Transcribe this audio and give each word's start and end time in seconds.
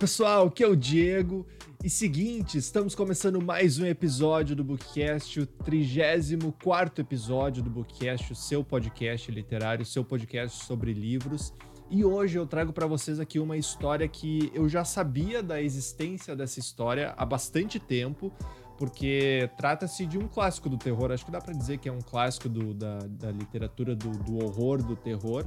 pessoal, 0.00 0.46
aqui 0.46 0.64
é 0.64 0.66
o 0.66 0.74
Diego. 0.74 1.46
E 1.84 1.90
seguinte, 1.90 2.56
estamos 2.56 2.94
começando 2.94 3.38
mais 3.38 3.78
um 3.78 3.84
episódio 3.84 4.56
do 4.56 4.64
Bookcast, 4.64 5.40
o 5.40 5.46
34 5.46 7.02
episódio 7.02 7.62
do 7.62 7.68
Bookcast, 7.68 8.32
o 8.32 8.34
seu 8.34 8.64
podcast 8.64 9.30
literário, 9.30 9.84
seu 9.84 10.02
podcast 10.02 10.64
sobre 10.64 10.94
livros. 10.94 11.52
E 11.90 12.02
hoje 12.02 12.38
eu 12.38 12.46
trago 12.46 12.72
para 12.72 12.86
vocês 12.86 13.20
aqui 13.20 13.38
uma 13.38 13.58
história 13.58 14.08
que 14.08 14.50
eu 14.54 14.70
já 14.70 14.86
sabia 14.86 15.42
da 15.42 15.60
existência 15.60 16.34
dessa 16.34 16.58
história 16.58 17.12
há 17.14 17.26
bastante 17.26 17.78
tempo, 17.78 18.32
porque 18.78 19.50
trata-se 19.58 20.06
de 20.06 20.16
um 20.16 20.26
clássico 20.26 20.70
do 20.70 20.78
terror. 20.78 21.12
Acho 21.12 21.26
que 21.26 21.30
dá 21.30 21.42
para 21.42 21.52
dizer 21.52 21.76
que 21.76 21.90
é 21.90 21.92
um 21.92 22.00
clássico 22.00 22.48
do, 22.48 22.72
da, 22.72 23.00
da 23.00 23.30
literatura 23.30 23.94
do, 23.94 24.08
do 24.08 24.42
horror, 24.42 24.82
do 24.82 24.96
terror 24.96 25.46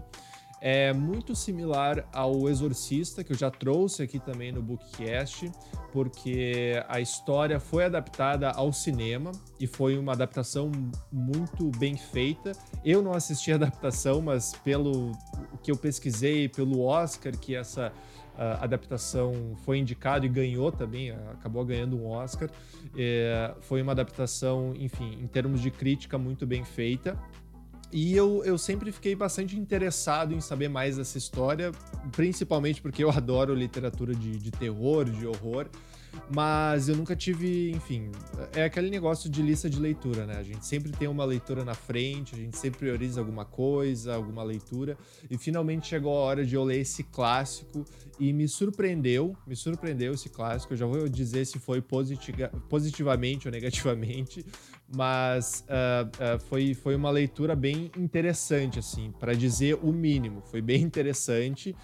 é 0.65 0.93
muito 0.93 1.35
similar 1.35 2.07
ao 2.13 2.47
Exorcista, 2.47 3.21
que 3.21 3.33
eu 3.33 3.37
já 3.37 3.51
trouxe 3.51 4.01
aqui 4.01 4.17
também 4.17 4.49
no 4.49 4.61
Bookcast, 4.61 5.51
porque 5.91 6.81
a 6.87 7.01
história 7.01 7.59
foi 7.59 7.83
adaptada 7.83 8.49
ao 8.49 8.71
cinema 8.71 9.33
e 9.59 9.67
foi 9.67 9.97
uma 9.97 10.13
adaptação 10.13 10.71
muito 11.11 11.69
bem 11.77 11.97
feita. 11.97 12.53
Eu 12.83 13.01
não 13.01 13.11
assisti 13.11 13.51
a 13.51 13.55
adaptação, 13.55 14.21
mas 14.21 14.53
pelo 14.63 15.11
que 15.61 15.69
eu 15.69 15.75
pesquisei, 15.75 16.47
pelo 16.47 16.79
Oscar 16.79 17.37
que 17.37 17.57
essa 17.57 17.91
uh, 18.35 18.63
adaptação 18.63 19.57
foi 19.65 19.79
indicado 19.79 20.25
e 20.25 20.29
ganhou 20.29 20.71
também, 20.71 21.11
acabou 21.11 21.65
ganhando 21.65 21.97
um 21.97 22.07
Oscar. 22.07 22.49
É, 22.97 23.53
foi 23.59 23.81
uma 23.81 23.91
adaptação, 23.91 24.73
enfim, 24.77 25.17
em 25.21 25.27
termos 25.27 25.59
de 25.59 25.69
crítica, 25.69 26.17
muito 26.17 26.47
bem 26.47 26.63
feita. 26.63 27.19
E 27.93 28.15
eu, 28.15 28.43
eu 28.43 28.57
sempre 28.57 28.91
fiquei 28.91 29.15
bastante 29.15 29.55
interessado 29.55 30.33
em 30.33 30.41
saber 30.41 30.67
mais 30.67 30.97
dessa 30.97 31.15
história, 31.15 31.71
principalmente 32.11 32.81
porque 32.81 33.03
eu 33.03 33.11
adoro 33.13 33.53
literatura 33.53 34.15
de, 34.15 34.31
de 34.39 34.49
terror, 34.49 35.05
de 35.05 35.27
horror. 35.27 35.67
Mas 36.33 36.89
eu 36.89 36.95
nunca 36.95 37.15
tive, 37.15 37.71
enfim, 37.71 38.11
é 38.53 38.63
aquele 38.63 38.89
negócio 38.89 39.29
de 39.29 39.41
lista 39.41 39.69
de 39.69 39.79
leitura, 39.79 40.25
né? 40.25 40.37
A 40.37 40.43
gente 40.43 40.65
sempre 40.65 40.91
tem 40.91 41.07
uma 41.07 41.25
leitura 41.25 41.65
na 41.65 41.73
frente, 41.73 42.35
a 42.35 42.37
gente 42.37 42.55
sempre 42.55 42.79
prioriza 42.79 43.19
alguma 43.19 43.45
coisa, 43.45 44.13
alguma 44.13 44.43
leitura, 44.43 44.95
e 45.29 45.37
finalmente 45.37 45.87
chegou 45.87 46.15
a 46.15 46.21
hora 46.21 46.45
de 46.45 46.53
eu 46.53 46.63
ler 46.63 46.81
esse 46.81 47.03
clássico 47.03 47.83
e 48.19 48.31
me 48.31 48.47
surpreendeu, 48.47 49.35
me 49.45 49.55
surpreendeu 49.55 50.13
esse 50.13 50.29
clássico. 50.29 50.73
Eu 50.73 50.77
já 50.77 50.85
vou 50.85 51.09
dizer 51.09 51.45
se 51.45 51.57
foi 51.57 51.81
positiva, 51.81 52.49
positivamente 52.69 53.47
ou 53.47 53.51
negativamente, 53.51 54.45
mas 54.95 55.65
uh, 55.67 56.35
uh, 56.35 56.39
foi, 56.39 56.73
foi 56.73 56.95
uma 56.95 57.09
leitura 57.09 57.55
bem 57.55 57.91
interessante, 57.97 58.77
assim, 58.77 59.11
para 59.19 59.33
dizer 59.33 59.79
o 59.81 59.91
mínimo. 59.91 60.41
Foi 60.41 60.61
bem 60.61 60.81
interessante. 60.83 61.75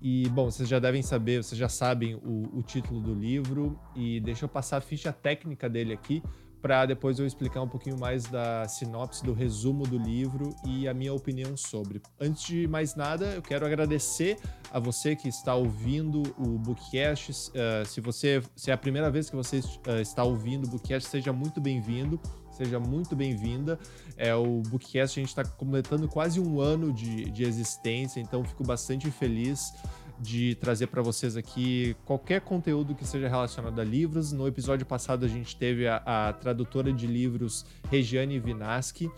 E, 0.00 0.28
bom, 0.30 0.50
vocês 0.50 0.68
já 0.68 0.78
devem 0.78 1.02
saber, 1.02 1.42
vocês 1.42 1.58
já 1.58 1.68
sabem 1.68 2.14
o, 2.14 2.58
o 2.58 2.62
título 2.62 3.00
do 3.00 3.14
livro. 3.14 3.78
E 3.94 4.18
deixa 4.20 4.46
eu 4.46 4.48
passar 4.48 4.78
a 4.78 4.80
ficha 4.80 5.12
técnica 5.12 5.68
dele 5.68 5.92
aqui, 5.92 6.22
para 6.62 6.86
depois 6.86 7.18
eu 7.18 7.26
explicar 7.26 7.60
um 7.60 7.68
pouquinho 7.68 7.98
mais 7.98 8.24
da 8.24 8.66
sinopse, 8.66 9.22
do 9.22 9.34
resumo 9.34 9.86
do 9.86 9.98
livro 9.98 10.48
e 10.66 10.88
a 10.88 10.94
minha 10.94 11.12
opinião 11.12 11.54
sobre. 11.58 12.00
Antes 12.18 12.46
de 12.46 12.66
mais 12.66 12.96
nada, 12.96 13.26
eu 13.26 13.42
quero 13.42 13.66
agradecer 13.66 14.38
a 14.72 14.78
você 14.78 15.14
que 15.14 15.28
está 15.28 15.54
ouvindo 15.54 16.22
o 16.38 16.58
Bookcast. 16.58 17.30
Uh, 17.30 17.84
se 17.84 18.00
você 18.00 18.42
se 18.56 18.70
é 18.70 18.74
a 18.74 18.78
primeira 18.78 19.10
vez 19.10 19.28
que 19.28 19.36
você 19.36 19.60
está 20.00 20.24
ouvindo 20.24 20.64
o 20.66 20.70
Bookcast, 20.70 21.10
seja 21.10 21.30
muito 21.30 21.60
bem-vindo 21.60 22.18
seja 22.54 22.78
muito 22.78 23.16
bem-vinda. 23.16 23.78
É, 24.16 24.34
o 24.34 24.62
Bookcast, 24.62 25.18
a 25.18 25.22
gente 25.22 25.30
está 25.30 25.44
completando 25.44 26.08
quase 26.08 26.40
um 26.40 26.60
ano 26.60 26.92
de, 26.92 27.30
de 27.30 27.44
existência, 27.44 28.20
então 28.20 28.44
fico 28.44 28.64
bastante 28.64 29.10
feliz 29.10 29.72
de 30.20 30.54
trazer 30.54 30.86
para 30.86 31.02
vocês 31.02 31.36
aqui 31.36 31.96
qualquer 32.04 32.40
conteúdo 32.40 32.94
que 32.94 33.04
seja 33.04 33.28
relacionado 33.28 33.80
a 33.80 33.84
livros. 33.84 34.32
No 34.32 34.46
episódio 34.46 34.86
passado 34.86 35.24
a 35.24 35.28
gente 35.28 35.56
teve 35.56 35.88
a, 35.88 35.96
a 36.06 36.32
tradutora 36.32 36.92
de 36.92 37.06
livros 37.06 37.66
Regiane 37.90 38.38
Vinaski. 38.38 39.10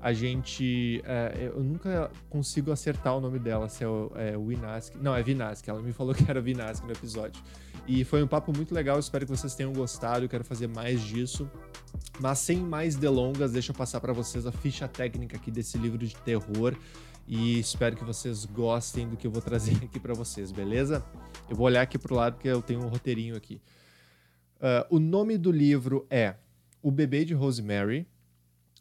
A 0.00 0.12
gente. 0.12 1.02
É, 1.06 1.50
eu 1.54 1.64
nunca 1.64 2.10
consigo 2.28 2.70
acertar 2.70 3.16
o 3.16 3.20
nome 3.20 3.38
dela, 3.38 3.68
se 3.70 3.82
é 3.82 3.86
é 3.86 4.36
o 4.36 4.44
Vinaski. 4.44 4.98
Não, 4.98 5.16
é 5.16 5.22
Vinaski. 5.22 5.70
Ela 5.70 5.80
me 5.80 5.92
falou 5.92 6.14
que 6.14 6.30
era 6.30 6.40
Vinaski 6.42 6.86
no 6.86 6.92
episódio. 6.92 7.42
E 7.86 8.04
foi 8.04 8.22
um 8.22 8.26
papo 8.26 8.52
muito 8.54 8.74
legal. 8.74 8.98
Espero 8.98 9.26
que 9.26 9.30
vocês 9.30 9.54
tenham 9.54 9.72
gostado. 9.72 10.24
Eu 10.24 10.28
quero 10.28 10.44
fazer 10.44 10.66
mais 10.66 11.02
disso. 11.02 11.50
Mas 12.20 12.38
sem 12.38 12.58
mais 12.58 12.96
delongas, 12.96 13.52
deixa 13.52 13.72
eu 13.72 13.76
passar 13.76 14.00
para 14.00 14.12
vocês 14.12 14.46
a 14.46 14.52
ficha 14.52 14.88
técnica 14.88 15.36
aqui 15.36 15.50
desse 15.50 15.76
livro 15.76 15.98
de 15.98 16.14
terror 16.16 16.76
e 17.26 17.58
espero 17.58 17.96
que 17.96 18.04
vocês 18.04 18.44
gostem 18.44 19.08
do 19.08 19.16
que 19.16 19.26
eu 19.26 19.30
vou 19.30 19.40
trazer 19.40 19.76
aqui 19.84 19.98
para 19.98 20.14
vocês, 20.14 20.52
beleza? 20.52 21.04
Eu 21.48 21.56
vou 21.56 21.66
olhar 21.66 21.82
aqui 21.82 21.98
pro 21.98 22.14
lado 22.14 22.34
porque 22.34 22.48
eu 22.48 22.62
tenho 22.62 22.84
um 22.84 22.88
roteirinho 22.88 23.36
aqui. 23.36 23.60
Uh, 24.56 24.96
o 24.96 24.98
nome 24.98 25.36
do 25.36 25.50
livro 25.50 26.06
é 26.10 26.36
O 26.82 26.90
Bebê 26.90 27.24
de 27.24 27.34
Rosemary. 27.34 28.06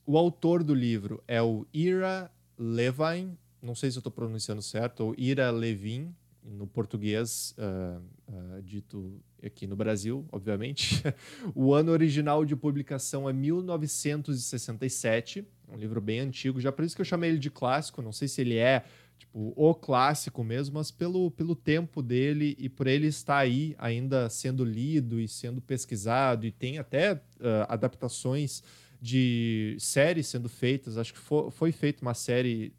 O 0.05 0.17
autor 0.17 0.63
do 0.63 0.73
livro 0.73 1.23
é 1.27 1.41
o 1.41 1.65
Ira 1.73 2.29
Levine, 2.57 3.37
não 3.61 3.73
sei 3.73 3.89
se 3.89 3.97
eu 3.97 4.01
estou 4.01 4.11
pronunciando 4.11 4.61
certo, 4.61 5.05
ou 5.05 5.15
Ira 5.17 5.49
Levin, 5.49 6.13
no 6.43 6.67
português 6.67 7.55
uh, 7.57 8.03
uh, 8.27 8.61
dito 8.61 9.19
aqui 9.41 9.65
no 9.65 9.75
Brasil, 9.75 10.27
obviamente. 10.31 11.01
o 11.55 11.73
ano 11.73 11.91
original 11.91 12.45
de 12.45 12.55
publicação 12.55 13.27
é 13.29 13.33
1967, 13.33 15.43
um 15.69 15.77
livro 15.77 16.01
bem 16.01 16.19
antigo, 16.19 16.59
já 16.59 16.71
por 16.71 16.85
isso 16.85 16.95
que 16.95 17.01
eu 17.01 17.05
chamei 17.05 17.31
ele 17.31 17.39
de 17.39 17.49
clássico, 17.49 17.99
não 18.01 18.11
sei 18.11 18.27
se 18.27 18.41
ele 18.41 18.57
é 18.57 18.83
tipo 19.17 19.53
o 19.55 19.73
clássico 19.73 20.43
mesmo, 20.43 20.75
mas 20.75 20.91
pelo, 20.91 21.31
pelo 21.31 21.55
tempo 21.55 22.01
dele 22.01 22.55
e 22.59 22.69
por 22.69 22.87
ele 22.87 23.07
estar 23.07 23.37
aí 23.37 23.75
ainda 23.77 24.29
sendo 24.29 24.63
lido 24.63 25.19
e 25.19 25.27
sendo 25.27 25.61
pesquisado 25.61 26.45
e 26.45 26.51
tem 26.51 26.77
até 26.77 27.13
uh, 27.13 27.19
adaptações 27.67 28.63
de 29.01 29.75
séries 29.79 30.27
sendo 30.27 30.47
feitas, 30.47 30.97
acho 30.97 31.13
que 31.13 31.19
foi, 31.19 31.51
foi 31.51 31.73
feita 31.73 32.01
uma 32.01 32.13
série 32.13 32.73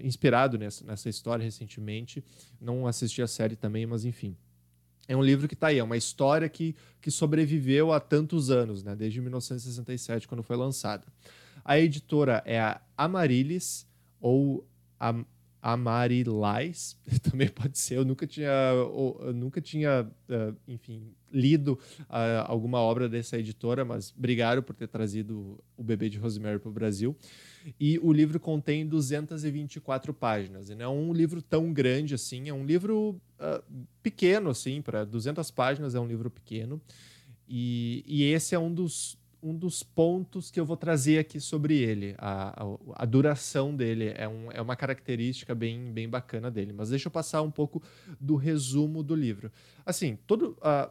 inspirado 0.00 0.58
nessa, 0.58 0.84
nessa 0.84 1.08
história 1.08 1.42
recentemente. 1.42 2.24
Não 2.60 2.86
assisti 2.86 3.22
a 3.22 3.26
série 3.26 3.56
também, 3.56 3.86
mas 3.86 4.04
enfim. 4.04 4.36
É 5.08 5.16
um 5.16 5.22
livro 5.22 5.46
que 5.46 5.54
está 5.54 5.68
aí, 5.68 5.78
é 5.78 5.84
uma 5.84 5.96
história 5.96 6.48
que, 6.48 6.74
que 7.00 7.10
sobreviveu 7.10 7.92
há 7.92 8.00
tantos 8.00 8.50
anos, 8.50 8.82
né? 8.82 8.96
desde 8.96 9.20
1967, 9.20 10.26
quando 10.26 10.42
foi 10.42 10.56
lançada. 10.56 11.04
A 11.64 11.78
editora 11.78 12.42
é 12.44 12.60
a 12.60 12.80
Amarilis, 12.96 13.86
ou 14.20 14.66
Am 14.98 15.24
Amarilais, 15.66 16.96
também 17.28 17.48
pode 17.48 17.76
ser. 17.76 17.96
Eu 17.96 18.04
nunca 18.04 18.24
tinha, 18.24 18.48
eu 18.48 19.32
nunca 19.34 19.60
tinha 19.60 20.08
uh, 20.28 20.56
enfim, 20.68 21.12
lido 21.32 21.76
uh, 22.02 22.44
alguma 22.46 22.78
obra 22.78 23.08
dessa 23.08 23.36
editora, 23.36 23.84
mas 23.84 24.14
obrigado 24.16 24.62
por 24.62 24.76
ter 24.76 24.86
trazido 24.86 25.58
o 25.76 25.82
Bebê 25.82 26.08
de 26.08 26.18
Rosemary 26.18 26.60
para 26.60 26.68
o 26.68 26.72
Brasil. 26.72 27.16
E 27.80 27.98
o 27.98 28.12
livro 28.12 28.38
contém 28.38 28.86
224 28.86 30.14
páginas. 30.14 30.70
E 30.70 30.76
não 30.76 30.84
é 30.84 30.88
um 30.88 31.12
livro 31.12 31.42
tão 31.42 31.72
grande 31.72 32.14
assim, 32.14 32.48
é 32.48 32.54
um 32.54 32.64
livro 32.64 33.20
uh, 33.40 33.86
pequeno, 34.04 34.50
assim, 34.50 34.80
para 34.80 35.04
200 35.04 35.50
páginas 35.50 35.96
é 35.96 36.00
um 36.00 36.06
livro 36.06 36.30
pequeno. 36.30 36.80
E, 37.48 38.04
e 38.06 38.22
esse 38.22 38.54
é 38.54 38.58
um 38.58 38.72
dos, 38.72 39.18
um 39.46 39.56
dos 39.56 39.82
pontos 39.82 40.50
que 40.50 40.58
eu 40.58 40.66
vou 40.66 40.76
trazer 40.76 41.18
aqui 41.18 41.40
sobre 41.40 41.76
ele. 41.76 42.14
A, 42.18 42.64
a, 42.64 43.02
a 43.02 43.04
duração 43.04 43.74
dele 43.74 44.12
é, 44.16 44.26
um, 44.26 44.50
é 44.50 44.60
uma 44.60 44.74
característica 44.74 45.54
bem, 45.54 45.92
bem 45.92 46.08
bacana 46.08 46.50
dele. 46.50 46.72
Mas 46.72 46.90
deixa 46.90 47.06
eu 47.06 47.12
passar 47.12 47.42
um 47.42 47.50
pouco 47.50 47.80
do 48.20 48.34
resumo 48.34 49.02
do 49.02 49.14
livro. 49.14 49.52
Assim, 49.84 50.18
todo. 50.26 50.58
Uh, 50.58 50.90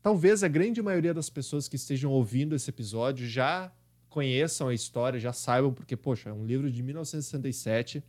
talvez 0.00 0.44
a 0.44 0.48
grande 0.48 0.80
maioria 0.80 1.12
das 1.12 1.28
pessoas 1.28 1.66
que 1.66 1.76
estejam 1.76 2.12
ouvindo 2.12 2.54
esse 2.54 2.70
episódio 2.70 3.26
já 3.26 3.72
conheçam 4.08 4.68
a 4.68 4.74
história, 4.74 5.18
já 5.18 5.32
saibam, 5.32 5.72
porque, 5.72 5.96
poxa, 5.96 6.30
é 6.30 6.32
um 6.32 6.46
livro 6.46 6.70
de 6.70 6.82
1967, 6.82 8.02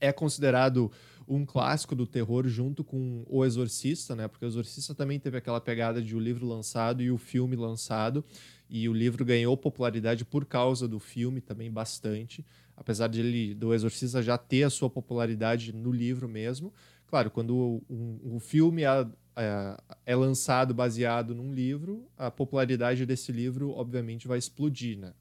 é 0.00 0.12
considerado 0.12 0.90
um 1.28 1.46
clássico 1.46 1.94
do 1.94 2.06
terror 2.06 2.48
junto 2.48 2.82
com 2.82 3.24
O 3.28 3.44
Exorcista, 3.44 4.16
né? 4.16 4.26
Porque 4.26 4.44
O 4.44 4.48
Exorcista 4.48 4.94
também 4.94 5.20
teve 5.20 5.36
aquela 5.36 5.60
pegada 5.60 6.02
de 6.02 6.16
o 6.16 6.18
livro 6.18 6.46
lançado 6.46 7.02
e 7.02 7.10
o 7.10 7.18
filme 7.18 7.54
lançado, 7.54 8.24
e 8.70 8.88
o 8.88 8.92
livro 8.92 9.24
ganhou 9.24 9.56
popularidade 9.56 10.24
por 10.24 10.46
causa 10.46 10.86
do 10.86 11.00
filme 11.00 11.40
também 11.40 11.68
bastante, 11.68 12.46
apesar 12.76 13.08
de 13.08 13.18
ele 13.18 13.52
do 13.52 13.74
Exorcista 13.74 14.22
já 14.22 14.38
ter 14.38 14.62
a 14.62 14.70
sua 14.70 14.88
popularidade 14.88 15.72
no 15.72 15.90
livro 15.90 16.28
mesmo. 16.28 16.72
Claro, 17.08 17.32
quando 17.32 17.82
o, 17.88 18.36
o 18.36 18.38
filme 18.38 18.84
é, 18.84 19.06
é, 19.34 19.76
é, 20.06 20.14
lançado 20.14 20.72
baseado 20.72 21.34
num 21.34 21.52
livro, 21.52 22.06
a 22.16 22.30
popularidade 22.30 23.04
desse 23.04 23.32
livro, 23.32 23.70
obviamente, 23.70 24.28
vai 24.28 24.38
explodir, 24.38 24.96
né? 24.96 25.12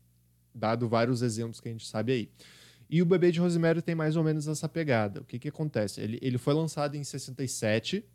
Dado 0.53 0.87
vários 0.87 1.23
exemplos 1.23 1.59
que 1.59 1.69
a 1.69 1.71
gente 1.71 1.87
sabe 1.87 2.11
aí. 2.11 2.29
E 2.87 3.01
o 3.01 3.05
Bebê 3.05 3.31
de 3.31 3.39
Rosemary 3.39 3.81
tem 3.81 3.95
mais 3.95 4.15
ou 4.15 4.23
menos 4.23 4.47
essa 4.47 4.69
pegada. 4.69 5.21
O 5.21 5.25
que, 5.25 5.39
que 5.39 5.49
acontece? 5.49 6.01
Ele, 6.01 6.19
ele 6.21 6.37
foi 6.37 6.53
lançado 6.53 6.95
em 6.95 7.03
67 7.03 8.05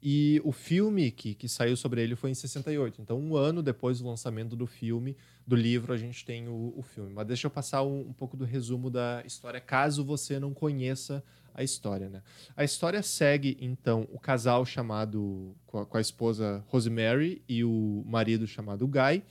e 0.00 0.40
o 0.44 0.52
filme 0.52 1.10
que, 1.10 1.34
que 1.34 1.48
saiu 1.48 1.76
sobre 1.76 2.02
ele 2.02 2.14
foi 2.14 2.30
em 2.30 2.34
68. 2.34 3.02
Então, 3.02 3.18
um 3.18 3.36
ano 3.36 3.62
depois 3.62 3.98
do 3.98 4.06
lançamento 4.06 4.54
do 4.54 4.66
filme, 4.66 5.16
do 5.46 5.56
livro, 5.56 5.92
a 5.92 5.96
gente 5.96 6.24
tem 6.24 6.46
o, 6.46 6.72
o 6.76 6.82
filme. 6.82 7.12
Mas 7.12 7.26
deixa 7.26 7.46
eu 7.46 7.50
passar 7.50 7.82
um, 7.82 8.00
um 8.00 8.12
pouco 8.12 8.36
do 8.36 8.44
resumo 8.44 8.90
da 8.90 9.22
história, 9.26 9.60
caso 9.60 10.04
você 10.04 10.38
não 10.38 10.54
conheça 10.54 11.22
a 11.52 11.64
história, 11.64 12.08
né? 12.08 12.22
A 12.56 12.62
história 12.62 13.02
segue, 13.02 13.56
então, 13.60 14.06
o 14.12 14.20
casal 14.20 14.64
chamado, 14.64 15.56
com 15.66 15.78
a, 15.78 15.86
com 15.86 15.96
a 15.96 16.00
esposa 16.00 16.64
Rosemary 16.68 17.42
e 17.48 17.64
o 17.64 18.04
marido 18.06 18.46
chamado 18.46 18.86
Guy. 18.86 19.24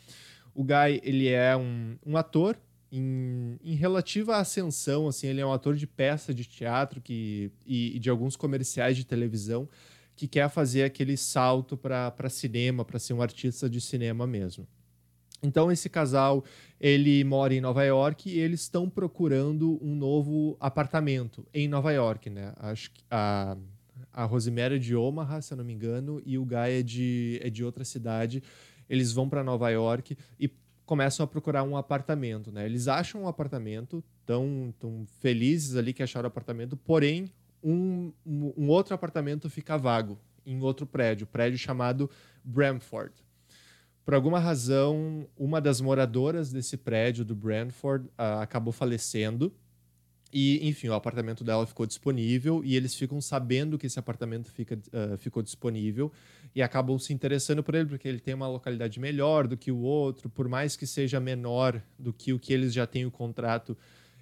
O 0.54 0.64
Guy, 0.64 1.00
ele 1.02 1.30
é 1.30 1.56
um, 1.56 1.98
um 2.06 2.18
ator 2.18 2.58
em, 2.92 3.58
em, 3.64 3.76
relativa 3.76 4.36
ascensão, 4.36 5.08
assim, 5.08 5.28
ele 5.28 5.40
é 5.40 5.46
um 5.46 5.54
ator 5.54 5.76
de 5.76 5.88
peça 5.88 6.34
de 6.34 6.44
teatro 6.44 7.00
que, 7.00 7.52
e, 7.66 7.96
e 7.96 8.00
de 8.00 8.10
alguns 8.10 8.36
comerciais 8.36 8.98
de 8.98 9.06
televisão 9.06 9.70
que 10.18 10.28
quer 10.28 10.50
fazer 10.50 10.84
aquele 10.84 11.16
salto 11.16 11.78
para 11.78 12.28
cinema, 12.28 12.84
para 12.84 12.98
ser 12.98 13.14
um 13.14 13.22
artista 13.22 13.70
de 13.70 13.80
cinema 13.80 14.26
mesmo. 14.26 14.68
Então 15.44 15.72
esse 15.72 15.88
casal, 15.88 16.44
ele 16.82 17.24
mora 17.24 17.54
em 17.54 17.62
Nova 17.62 17.84
York 17.84 18.28
e 18.28 18.40
eles 18.40 18.62
estão 18.62 18.90
procurando 18.90 19.78
um 19.80 19.96
novo 19.96 20.58
apartamento 20.60 21.46
em 21.54 21.68
Nova 21.68 21.92
York, 21.92 22.32
né? 22.32 22.52
Acho 22.58 22.90
que 22.90 23.04
a, 23.12 23.56
a 24.12 24.26
Rosemary 24.26 24.78
é 24.78 24.80
de 24.80 24.96
Omaha, 24.96 25.40
se 25.40 25.54
eu 25.54 25.58
não 25.58 25.64
me 25.64 25.74
engano, 25.74 26.20
e 26.26 26.40
o 26.40 26.44
Guy 26.44 26.80
é 26.80 26.82
de, 26.82 27.40
é 27.44 27.52
de 27.52 27.64
outra 27.64 27.86
cidade. 27.86 28.42
Eles 28.90 29.14
vão 29.14 29.30
para 29.30 29.44
Nova 29.44 29.70
York 29.70 30.18
e 30.40 30.50
começam 30.84 31.24
a 31.24 31.28
procurar 31.28 31.62
um 31.62 31.78
apartamento, 31.78 32.52
né? 32.52 32.66
Eles 32.66 32.88
acham 32.88 33.22
um 33.22 33.28
apartamento, 33.28 34.04
tão, 34.26 34.74
tão 34.80 35.06
felizes 35.20 35.76
ali 35.76 35.94
que 35.94 36.02
acharam 36.02 36.26
o 36.26 36.30
apartamento, 36.30 36.76
porém 36.76 37.32
um, 37.72 38.54
um 38.56 38.70
outro 38.70 38.94
apartamento 38.94 39.50
fica 39.50 39.78
vago 39.78 40.18
em 40.46 40.62
outro 40.62 40.86
prédio, 40.86 41.28
prédio 41.28 41.60
chamado 41.60 42.10
Bramford. 42.44 43.14
Por 44.06 44.14
alguma 44.14 44.40
razão, 44.40 45.28
uma 45.38 45.60
das 45.60 45.82
moradoras 45.82 46.50
desse 46.50 46.78
prédio 46.78 47.26
do 47.26 47.36
Brantford 47.36 48.08
uh, 48.08 48.40
acabou 48.42 48.72
falecendo. 48.72 49.54
E, 50.32 50.66
enfim, 50.66 50.88
o 50.88 50.94
apartamento 50.94 51.44
dela 51.44 51.68
ficou 51.68 51.86
disponível 51.86 52.62
e 52.64 52.76
eles 52.78 52.96
ficam 52.96 53.20
sabendo 53.20 53.78
que 53.78 53.86
esse 53.86 54.00
apartamento 54.00 54.50
fica, 54.50 54.76
uh, 54.76 55.18
ficou 55.18 55.44
disponível 55.44 56.10
e 56.56 56.62
acabam 56.62 56.98
se 56.98 57.14
interessando 57.14 57.62
por 57.62 57.76
ele 57.76 57.90
porque 57.90 58.08
ele 58.08 58.20
tem 58.20 58.34
uma 58.34 58.48
localidade 58.48 58.98
melhor 58.98 59.46
do 59.46 59.58
que 59.58 59.74
o 59.74 59.80
outro, 59.80 60.30
por 60.30 60.48
mais 60.48 60.78
que 60.78 60.88
seja 60.88 61.20
menor 61.20 61.82
do 62.00 62.14
que 62.14 62.32
o 62.32 62.40
que 62.40 62.54
eles 62.54 62.74
já 62.74 62.88
têm 62.88 63.06
o 63.06 63.12
contrato 63.12 63.78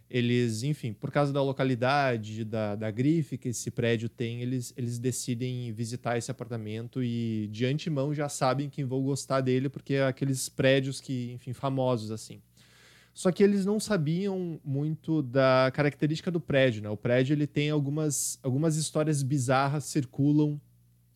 eles, 0.10 0.64
enfim, 0.64 0.94
por 0.94 1.12
causa 1.12 1.34
da 1.34 1.42
localidade, 1.42 2.46
da, 2.46 2.76
da 2.76 2.92
grife 2.92 3.38
que 3.38 3.50
esse 3.50 3.72
prédio 3.72 4.08
tem, 4.08 4.42
eles, 4.42 4.74
eles 4.78 5.00
decidem 5.00 5.72
visitar 5.72 6.18
esse 6.18 6.30
apartamento 6.30 7.04
e 7.04 7.48
de 7.52 7.66
antemão 7.66 8.14
já 8.14 8.30
sabem 8.30 8.70
que 8.70 8.84
vão 8.84 9.02
gostar 9.02 9.42
dele, 9.42 9.68
porque 9.68 9.96
é 9.96 10.06
aqueles 10.06 10.48
prédios 10.48 11.02
que, 11.02 11.32
enfim, 11.34 11.54
famosos 11.54 12.12
assim. 12.12 12.40
Só 13.14 13.32
que 13.32 13.42
eles 13.42 13.66
não 13.66 13.80
sabiam 13.80 14.60
muito 14.64 15.22
da 15.24 15.72
característica 15.74 16.30
do 16.30 16.40
prédio, 16.40 16.84
né? 16.84 16.90
O 16.90 16.98
prédio 16.98 17.34
ele 17.34 17.48
tem 17.48 17.70
algumas, 17.70 18.38
algumas 18.44 18.76
histórias 18.76 19.24
bizarras 19.24 19.86
circulam 19.86 20.60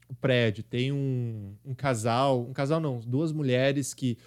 o 0.07 0.15
prédio. 0.15 0.63
Tem 0.63 0.94
um, 0.94 1.53
um 1.63 1.75
casal, 1.75 2.47
um 2.47 2.53
casal 2.53 2.80
não, 2.80 3.00
duas 3.01 3.33
mulheres 3.33 3.94
que 3.94 4.18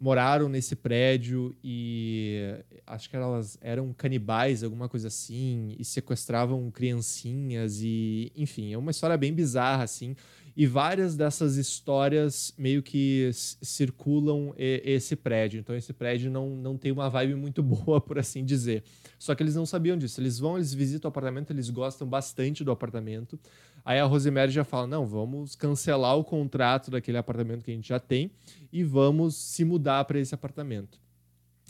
moraram 0.00 0.48
nesse 0.48 0.76
prédio 0.76 1.54
e 1.62 2.54
acho 2.86 3.08
que 3.08 3.16
elas 3.16 3.58
eram 3.60 3.92
canibais, 3.92 4.62
alguma 4.62 4.88
coisa 4.88 5.08
assim, 5.08 5.74
e 5.78 5.84
sequestravam 5.84 6.70
criancinhas 6.70 7.80
e, 7.82 8.32
enfim, 8.36 8.72
é 8.72 8.78
uma 8.78 8.90
história 8.90 9.16
bem 9.16 9.32
bizarra 9.32 9.84
assim. 9.84 10.14
E 10.60 10.66
várias 10.66 11.14
dessas 11.14 11.54
histórias 11.54 12.52
meio 12.58 12.82
que 12.82 13.30
circulam 13.32 14.52
esse 14.56 15.14
prédio. 15.14 15.60
Então 15.60 15.76
esse 15.76 15.92
prédio 15.92 16.32
não, 16.32 16.50
não 16.50 16.76
tem 16.76 16.90
uma 16.90 17.08
vibe 17.08 17.36
muito 17.36 17.62
boa, 17.62 18.00
por 18.00 18.18
assim 18.18 18.44
dizer. 18.44 18.82
Só 19.20 19.36
que 19.36 19.42
eles 19.44 19.54
não 19.54 19.64
sabiam 19.64 19.96
disso. 19.96 20.20
Eles 20.20 20.36
vão, 20.40 20.56
eles 20.56 20.74
visitam 20.74 21.08
o 21.08 21.10
apartamento, 21.10 21.52
eles 21.52 21.70
gostam 21.70 22.08
bastante 22.08 22.64
do 22.64 22.72
apartamento. 22.72 23.38
Aí 23.84 24.00
a 24.00 24.04
Rosemary 24.04 24.50
já 24.50 24.64
fala: 24.64 24.88
não, 24.88 25.06
vamos 25.06 25.54
cancelar 25.54 26.16
o 26.16 26.24
contrato 26.24 26.90
daquele 26.90 27.18
apartamento 27.18 27.62
que 27.62 27.70
a 27.70 27.74
gente 27.74 27.90
já 27.90 28.00
tem 28.00 28.32
e 28.72 28.82
vamos 28.82 29.36
se 29.36 29.64
mudar 29.64 30.04
para 30.06 30.18
esse 30.18 30.34
apartamento. 30.34 30.98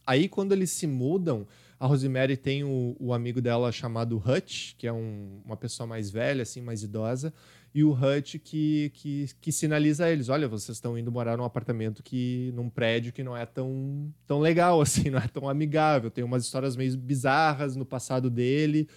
Aí, 0.07 0.31
quando 0.31 0.53
eles 0.53 0.71
se 0.71 0.87
mudam, 0.87 1.47
a 1.81 1.87
Rosemary 1.87 2.37
tem 2.37 2.65
o, 2.65 2.97
o 2.99 3.13
amigo 3.13 3.41
dela 3.41 3.71
chamado 3.71 4.23
Hutch, 4.25 4.75
que 4.77 4.87
é 4.87 4.93
um, 4.93 5.41
uma 5.45 5.57
pessoa 5.57 5.87
mais 5.87 6.11
velha, 6.11 6.43
assim, 6.43 6.61
mais 6.61 6.83
idosa, 6.83 7.33
e 7.73 7.85
o 7.85 7.93
Hutch 7.93 8.37
que, 8.43 8.91
que, 8.95 9.27
que 9.41 9.53
sinaliza 9.53 10.07
a 10.07 10.11
eles: 10.11 10.29
olha, 10.29 10.49
vocês 10.49 10.77
estão 10.77 10.99
indo 10.99 11.13
morar 11.13 11.37
num 11.37 11.45
apartamento 11.45 12.03
que. 12.03 12.53
num 12.55 12.69
prédio 12.69 13.13
que 13.13 13.23
não 13.23 13.37
é 13.37 13.47
tão, 13.47 14.13
tão 14.27 14.41
legal, 14.41 14.81
assim, 14.83 15.11
não 15.11 15.19
é 15.19 15.29
tão 15.29 15.49
amigável. 15.49 16.11
Tem 16.11 16.25
umas 16.25 16.45
histórias 16.45 16.77
meio 16.77 16.97
bizarras 16.97 17.77
no 17.77 17.87
passado 17.87 18.29
dele 18.29 18.89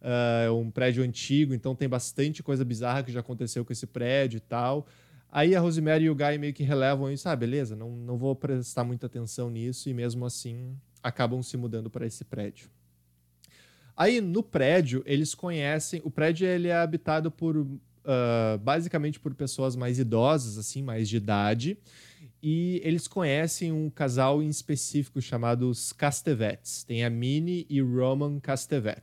uh, 0.00 0.52
um 0.54 0.70
prédio 0.70 1.02
antigo, 1.02 1.54
então 1.54 1.74
tem 1.74 1.88
bastante 1.88 2.42
coisa 2.42 2.64
bizarra 2.64 3.02
que 3.02 3.12
já 3.12 3.20
aconteceu 3.20 3.64
com 3.64 3.72
esse 3.72 3.86
prédio 3.86 4.36
e 4.36 4.40
tal. 4.40 4.86
Aí 5.30 5.54
a 5.54 5.60
Rosemary 5.60 6.04
e 6.04 6.10
o 6.10 6.14
Guy 6.14 6.38
meio 6.38 6.54
que 6.54 6.62
relevam 6.62 7.10
isso, 7.12 7.28
ah, 7.28 7.36
beleza, 7.36 7.76
não, 7.76 7.90
não 7.90 8.16
vou 8.16 8.34
prestar 8.34 8.82
muita 8.82 9.06
atenção 9.06 9.50
nisso, 9.50 9.88
e 9.90 9.92
mesmo 9.92 10.24
assim 10.24 10.74
acabam 11.02 11.42
se 11.42 11.56
mudando 11.56 11.90
para 11.90 12.06
esse 12.06 12.24
prédio. 12.24 12.68
Aí 13.96 14.20
no 14.20 14.42
prédio, 14.42 15.02
eles 15.04 15.34
conhecem. 15.34 16.00
O 16.04 16.10
prédio 16.10 16.46
ele 16.46 16.68
é 16.68 16.76
habitado 16.76 17.30
por 17.30 17.56
uh, 18.08 18.58
basicamente 18.62 19.18
por 19.18 19.34
pessoas 19.34 19.74
mais 19.74 19.98
idosas, 19.98 20.56
assim, 20.56 20.82
mais 20.82 21.08
de 21.08 21.16
idade. 21.16 21.78
E 22.42 22.80
eles 22.84 23.08
conhecem 23.08 23.72
um 23.72 23.90
casal 23.90 24.42
em 24.42 24.48
específico 24.48 25.20
chamado 25.20 25.72
Castevets. 25.96 26.84
Tem 26.84 27.04
a 27.04 27.10
Minnie 27.10 27.66
e 27.68 27.80
Roman 27.80 28.38
Castevet. 28.38 29.02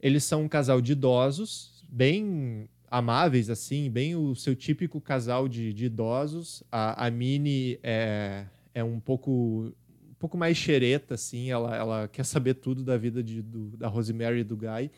Eles 0.00 0.24
são 0.24 0.42
um 0.42 0.48
casal 0.48 0.80
de 0.80 0.92
idosos, 0.92 1.84
bem 1.88 2.68
amáveis, 2.88 3.50
assim, 3.50 3.90
bem 3.90 4.14
o 4.14 4.34
seu 4.36 4.54
típico 4.54 5.00
casal 5.00 5.48
de, 5.48 5.72
de 5.72 5.86
idosos. 5.86 6.62
A, 6.70 7.06
a 7.06 7.10
Minnie 7.10 7.80
é, 7.82 8.44
é 8.72 8.84
um 8.84 9.00
pouco 9.00 9.72
pouco 10.24 10.38
mais 10.38 10.56
xereta, 10.56 11.16
assim, 11.16 11.50
ela, 11.50 11.76
ela 11.76 12.08
quer 12.08 12.24
saber 12.24 12.54
tudo 12.54 12.82
da 12.82 12.96
vida 12.96 13.22
de, 13.22 13.42
do, 13.42 13.76
da 13.76 13.88
Rosemary 13.88 14.40
e 14.40 14.44
do 14.44 14.56
Guy. 14.56 14.90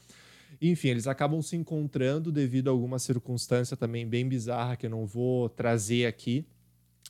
Enfim, 0.62 0.90
eles 0.90 1.08
acabam 1.08 1.43
se 1.43 1.56
encontrando 1.56 2.31
devido 2.31 2.69
a 2.69 2.70
alguma 2.70 3.00
circunstância 3.00 3.76
também 3.76 4.06
bem 4.06 4.28
bizarra 4.28 4.76
que 4.76 4.87
eu 4.87 4.90
não 4.90 5.05
vou 5.05 5.49
trazer 5.49 6.06
aqui. 6.06 6.46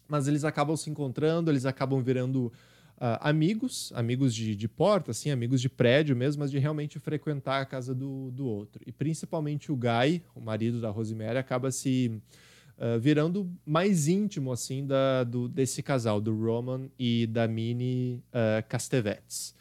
Mas 0.09 0.27
eles 0.27 0.45
acabam 0.45 0.75
se 0.79 0.89
encontrando, 0.89 1.51
eles 1.51 1.67
acabam 1.67 2.03
virando 2.03 2.47
uh, 2.97 3.21
amigos, 3.21 3.93
amigos 3.95 4.35
de, 4.35 4.57
de 4.57 4.67
porta, 4.67 5.11
assim, 5.11 5.31
amigos 5.31 5.61
de 5.61 5.69
prédio 5.69 6.17
mesmo, 6.17 6.41
mas 6.41 6.51
de 6.51 6.59
realmente 6.59 6.99
frequentar 6.99 7.61
a 7.61 7.67
casa 7.67 7.95
do, 7.95 8.31
do 8.31 8.47
outro. 8.47 8.81
E 8.87 8.93
principalmente 8.93 9.71
o 9.71 9.77
Guy, 9.77 10.23
o 10.35 10.41
marido 10.41 10.81
da 10.81 10.89
Rosemary, 10.89 11.37
acaba 11.37 11.71
se 11.71 12.19
uh, 12.79 12.99
virando 12.99 13.51
mais 13.65 14.09
íntimo 14.09 14.53
assim 14.53 14.87
da, 14.87 15.25
do, 15.25 15.49
desse 15.49 15.83
casal, 15.83 16.21
do 16.21 16.35
Roman 16.35 16.89
e 16.99 17.27
da 17.27 17.47
Minnie 17.49 18.23
uh, 18.29 18.67
Castevets. 18.69 19.55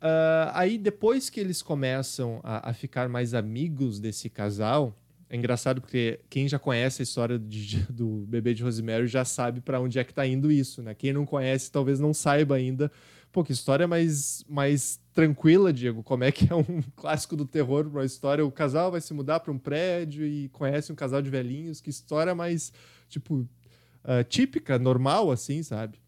Uh, 0.00 0.50
aí, 0.52 0.78
depois 0.78 1.28
que 1.28 1.40
eles 1.40 1.60
começam 1.60 2.40
a, 2.44 2.70
a, 2.70 2.72
ficar 2.72 3.08
mais 3.08 3.34
amigos 3.34 3.98
desse 3.98 4.30
casal, 4.30 4.96
é 5.28 5.36
engraçado 5.36 5.80
porque 5.80 6.20
quem 6.30 6.46
já 6.46 6.58
conhece 6.58 7.02
a 7.02 7.04
história 7.04 7.38
de, 7.38 7.78
do 7.90 8.24
bebê 8.28 8.54
de 8.54 8.62
Rosemary 8.62 9.06
já 9.06 9.24
sabe 9.24 9.60
para 9.60 9.80
onde 9.80 9.98
é 9.98 10.04
que 10.04 10.14
tá 10.14 10.26
indo 10.26 10.52
isso, 10.52 10.82
né? 10.82 10.94
Quem 10.94 11.12
não 11.12 11.26
conhece 11.26 11.72
talvez 11.72 11.98
não 11.98 12.14
saiba 12.14 12.54
ainda. 12.54 12.92
Pô, 13.32 13.42
que 13.42 13.52
história 13.52 13.88
mais, 13.88 14.44
mais 14.46 15.00
tranquila, 15.14 15.72
Diego. 15.72 16.02
Como 16.02 16.22
é 16.22 16.30
que 16.30 16.52
é 16.52 16.54
um 16.54 16.82
clássico 16.94 17.34
do 17.34 17.46
terror, 17.46 17.86
uma 17.86 18.04
história? 18.04 18.44
O 18.44 18.52
casal 18.52 18.90
vai 18.90 19.00
se 19.00 19.14
mudar 19.14 19.40
para 19.40 19.50
um 19.50 19.58
prédio 19.58 20.26
e 20.26 20.50
conhece 20.50 20.92
um 20.92 20.94
casal 20.94 21.22
de 21.22 21.30
velhinhos. 21.30 21.80
Que 21.80 21.88
história 21.88 22.34
mais, 22.34 22.74
tipo, 23.08 23.36
uh, 23.36 24.22
típica, 24.28 24.78
normal, 24.78 25.30
assim, 25.30 25.62
sabe? 25.62 25.98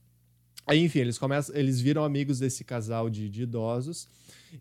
Aí, 0.66 0.84
enfim, 0.84 0.98
eles 0.98 1.16
começam, 1.16 1.54
eles 1.56 1.80
viram 1.80 2.04
amigos 2.04 2.40
desse 2.40 2.62
casal 2.62 3.08
de, 3.08 3.30
de 3.30 3.44
idosos. 3.44 4.06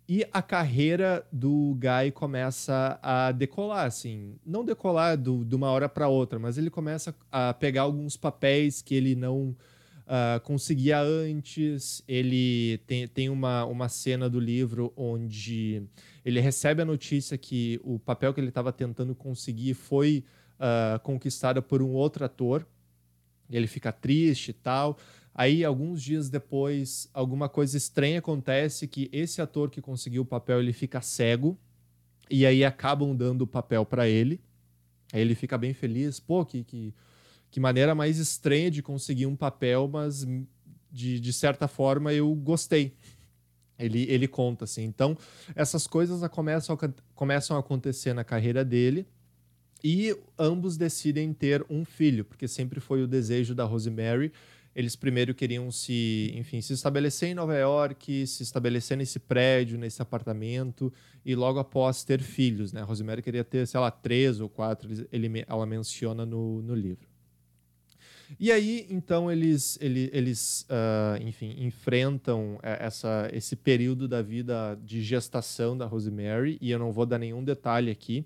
E 0.07 0.25
a 0.31 0.41
carreira 0.41 1.25
do 1.31 1.77
Guy 1.77 2.11
começa 2.11 2.97
a 3.01 3.31
decolar, 3.33 3.85
assim. 3.85 4.35
Não 4.45 4.63
decolar 4.63 5.17
do, 5.17 5.43
de 5.43 5.55
uma 5.55 5.69
hora 5.69 5.89
para 5.89 6.07
outra, 6.07 6.39
mas 6.39 6.57
ele 6.57 6.69
começa 6.69 7.13
a 7.29 7.53
pegar 7.53 7.83
alguns 7.83 8.15
papéis 8.15 8.81
que 8.81 8.95
ele 8.95 9.15
não 9.15 9.55
uh, 10.07 10.39
conseguia 10.41 10.99
antes. 11.01 12.03
Ele 12.07 12.79
tem, 12.85 13.07
tem 13.07 13.29
uma, 13.29 13.65
uma 13.65 13.89
cena 13.89 14.29
do 14.29 14.39
livro 14.39 14.93
onde 14.95 15.83
ele 16.23 16.39
recebe 16.39 16.81
a 16.81 16.85
notícia 16.85 17.37
que 17.37 17.79
o 17.83 17.99
papel 17.99 18.33
que 18.33 18.39
ele 18.39 18.49
estava 18.49 18.71
tentando 18.71 19.13
conseguir 19.13 19.73
foi 19.73 20.23
uh, 20.55 20.99
conquistado 20.99 21.61
por 21.61 21.81
um 21.81 21.91
outro 21.91 22.25
ator. 22.25 22.65
Ele 23.49 23.67
fica 23.67 23.91
triste 23.91 24.49
e 24.49 24.53
tal. 24.53 24.97
Aí, 25.35 25.65
alguns 25.65 26.01
dias 26.01 26.29
depois, 26.29 27.09
alguma 27.13 27.49
coisa 27.49 27.75
estranha 27.75 28.19
acontece 28.19 28.87
que 28.87 29.09
esse 29.11 29.41
ator 29.41 29.69
que 29.69 29.81
conseguiu 29.81 30.21
o 30.21 30.25
papel, 30.25 30.59
ele 30.59 30.73
fica 30.73 31.01
cego. 31.01 31.57
E 32.29 32.45
aí 32.45 32.63
acabam 32.63 33.15
dando 33.15 33.41
o 33.41 33.47
papel 33.47 33.85
para 33.85 34.07
ele. 34.07 34.39
Aí 35.11 35.21
ele 35.21 35.35
fica 35.35 35.57
bem 35.57 35.73
feliz. 35.73 36.19
Pô, 36.19 36.45
que, 36.45 36.63
que, 36.63 36.93
que 37.53 37.59
maneira 37.59 37.93
mais 37.93 38.17
estranha 38.17 38.71
de 38.71 38.81
conseguir 38.81 39.27
um 39.27 39.35
papel, 39.35 39.87
mas 39.87 40.25
de, 40.91 41.19
de 41.19 41.31
certa 41.31 41.67
forma 41.67 42.11
eu 42.11 42.33
gostei. 42.33 42.95
Ele, 43.77 44.07
ele 44.09 44.27
conta 44.27 44.65
assim. 44.65 44.83
Então, 44.83 45.15
essas 45.53 45.85
coisas 45.85 46.27
começam 46.29 46.75
a, 46.75 46.89
começam 47.13 47.55
a 47.55 47.59
acontecer 47.59 48.11
na 48.11 48.23
carreira 48.23 48.65
dele 48.65 49.05
e 49.83 50.17
ambos 50.35 50.77
decidem 50.77 51.31
ter 51.31 51.63
um 51.69 51.85
filho, 51.85 52.25
porque 52.25 52.47
sempre 52.47 52.79
foi 52.79 53.03
o 53.03 53.07
desejo 53.07 53.53
da 53.53 53.65
Rosemary. 53.65 54.31
Eles 54.75 54.95
primeiro 54.95 55.35
queriam 55.35 55.69
se, 55.69 56.33
enfim, 56.33 56.59
se 56.59 56.73
estabelecer 56.73 57.29
em 57.29 57.35
Nova 57.35 57.55
York, 57.55 58.25
se 58.25 58.41
estabelecer 58.41 58.97
nesse 58.97 59.19
prédio, 59.19 59.77
nesse 59.77 60.01
apartamento, 60.01 60.91
e 61.23 61.35
logo 61.35 61.59
após 61.59 62.03
ter 62.03 62.19
filhos, 62.19 62.73
né? 62.73 62.81
A 62.81 62.83
Rosemary 62.83 63.21
queria 63.21 63.43
ter, 63.43 63.67
sei 63.67 63.79
lá, 63.79 63.91
três 63.91 64.39
ou 64.39 64.49
quatro, 64.49 64.89
ele, 65.11 65.45
ela 65.47 65.67
menciona 65.67 66.25
no, 66.25 66.59
no 66.63 66.73
livro. 66.73 67.12
E 68.39 68.51
aí, 68.51 68.87
então, 68.89 69.31
eles, 69.31 69.77
eles, 69.81 70.09
eles 70.11 70.67
uh, 70.69 71.21
enfim, 71.21 71.55
enfrentam 71.59 72.59
essa, 72.61 73.29
esse 73.31 73.55
período 73.55 74.07
da 74.07 74.21
vida 74.21 74.77
de 74.83 75.01
gestação 75.01 75.77
da 75.77 75.85
Rosemary, 75.85 76.57
e 76.61 76.71
eu 76.71 76.79
não 76.79 76.91
vou 76.91 77.05
dar 77.05 77.19
nenhum 77.19 77.43
detalhe 77.43 77.91
aqui, 77.91 78.25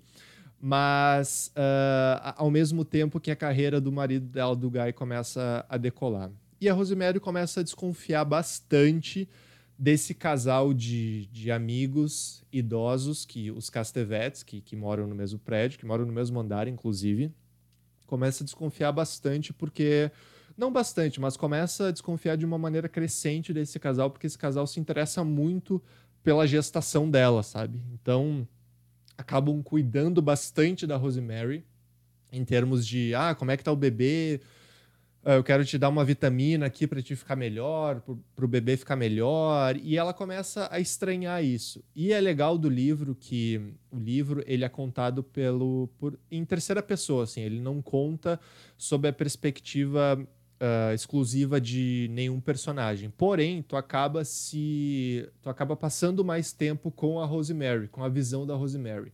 mas 0.60 1.52
uh, 1.54 2.34
ao 2.36 2.50
mesmo 2.50 2.84
tempo 2.84 3.20
que 3.20 3.30
a 3.30 3.36
carreira 3.36 3.80
do 3.80 3.92
marido 3.92 4.26
dela, 4.26 4.56
do 4.56 4.70
Guy, 4.70 4.92
começa 4.92 5.64
a 5.68 5.76
decolar. 5.76 6.30
E 6.60 6.68
a 6.68 6.74
Rosemary 6.74 7.20
começa 7.20 7.60
a 7.60 7.62
desconfiar 7.62 8.24
bastante 8.24 9.28
desse 9.78 10.12
casal 10.12 10.74
de, 10.74 11.26
de 11.26 11.52
amigos 11.52 12.42
idosos, 12.52 13.24
que 13.24 13.52
os 13.52 13.70
Castevetes, 13.70 14.42
que, 14.42 14.60
que 14.60 14.74
moram 14.74 15.06
no 15.06 15.14
mesmo 15.14 15.38
prédio, 15.38 15.78
que 15.78 15.86
moram 15.86 16.04
no 16.04 16.12
mesmo 16.12 16.40
andar, 16.40 16.66
inclusive, 16.66 17.30
começa 18.08 18.42
a 18.42 18.46
desconfiar 18.46 18.90
bastante 18.90 19.52
porque 19.52 20.10
não 20.56 20.72
bastante, 20.72 21.20
mas 21.20 21.36
começa 21.36 21.88
a 21.88 21.90
desconfiar 21.92 22.36
de 22.36 22.44
uma 22.44 22.58
maneira 22.58 22.88
crescente 22.88 23.52
desse 23.52 23.78
casal, 23.78 24.10
porque 24.10 24.26
esse 24.26 24.36
casal 24.36 24.66
se 24.66 24.80
interessa 24.80 25.22
muito 25.22 25.80
pela 26.24 26.46
gestação 26.46 27.08
dela, 27.08 27.44
sabe? 27.44 27.80
Então, 27.92 28.48
acabam 29.16 29.62
cuidando 29.62 30.20
bastante 30.20 30.86
da 30.86 30.96
Rosemary 30.96 31.64
em 32.32 32.44
termos 32.44 32.86
de, 32.86 33.14
ah, 33.14 33.34
como 33.34 33.50
é 33.50 33.56
que 33.56 33.62
tá 33.62 33.70
o 33.70 33.76
bebê? 33.76 34.40
Ah, 35.30 35.34
eu 35.34 35.44
quero 35.44 35.62
te 35.62 35.76
dar 35.76 35.90
uma 35.90 36.06
vitamina 36.06 36.64
aqui 36.64 36.86
para 36.86 37.02
te 37.02 37.14
ficar 37.14 37.36
melhor, 37.36 38.00
para 38.34 38.46
o 38.46 38.48
bebê 38.48 38.78
ficar 38.78 38.96
melhor. 38.96 39.76
E 39.76 39.94
ela 39.94 40.14
começa 40.14 40.66
a 40.72 40.80
estranhar 40.80 41.44
isso. 41.44 41.84
E 41.94 42.14
é 42.14 42.18
legal 42.18 42.56
do 42.56 42.66
livro 42.66 43.14
que 43.14 43.74
o 43.90 43.98
livro 43.98 44.42
ele 44.46 44.64
é 44.64 44.70
contado 44.70 45.22
pelo 45.22 45.90
por, 45.98 46.18
em 46.30 46.42
terceira 46.46 46.82
pessoa, 46.82 47.24
assim. 47.24 47.42
Ele 47.42 47.60
não 47.60 47.82
conta 47.82 48.40
sob 48.74 49.06
a 49.06 49.12
perspectiva 49.12 50.18
uh, 50.18 50.94
exclusiva 50.94 51.60
de 51.60 52.08
nenhum 52.10 52.40
personagem. 52.40 53.10
Porém, 53.10 53.60
tu 53.60 53.76
acaba 53.76 54.24
se 54.24 55.28
tu 55.42 55.50
acaba 55.50 55.76
passando 55.76 56.24
mais 56.24 56.54
tempo 56.54 56.90
com 56.90 57.20
a 57.20 57.26
Rosemary, 57.26 57.88
com 57.88 58.02
a 58.02 58.08
visão 58.08 58.46
da 58.46 58.54
Rosemary. 58.54 59.12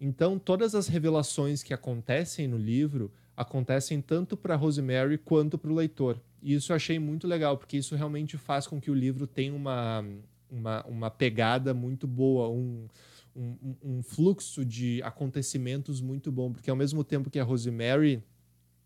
Então, 0.00 0.36
todas 0.36 0.74
as 0.74 0.88
revelações 0.88 1.62
que 1.62 1.72
acontecem 1.72 2.48
no 2.48 2.58
livro 2.58 3.12
acontecem 3.36 4.00
tanto 4.00 4.36
para 4.36 4.56
Rosemary 4.56 5.18
quanto 5.18 5.58
para 5.58 5.70
o 5.70 5.74
leitor. 5.74 6.20
E 6.42 6.54
isso 6.54 6.72
eu 6.72 6.76
achei 6.76 6.98
muito 6.98 7.26
legal, 7.26 7.56
porque 7.56 7.76
isso 7.76 7.96
realmente 7.96 8.36
faz 8.36 8.66
com 8.66 8.80
que 8.80 8.90
o 8.90 8.94
livro 8.94 9.26
tenha 9.26 9.54
uma, 9.54 10.04
uma, 10.50 10.84
uma 10.84 11.10
pegada 11.10 11.72
muito 11.72 12.06
boa, 12.06 12.48
um, 12.48 12.86
um, 13.34 13.76
um 13.82 14.02
fluxo 14.02 14.64
de 14.64 15.02
acontecimentos 15.02 16.00
muito 16.00 16.30
bom, 16.30 16.52
porque 16.52 16.70
ao 16.70 16.76
mesmo 16.76 17.02
tempo 17.02 17.30
que 17.30 17.38
a 17.38 17.44
Rosemary 17.44 18.22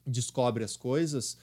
descobre 0.06 0.64
as 0.64 0.76
coisas, 0.76 1.36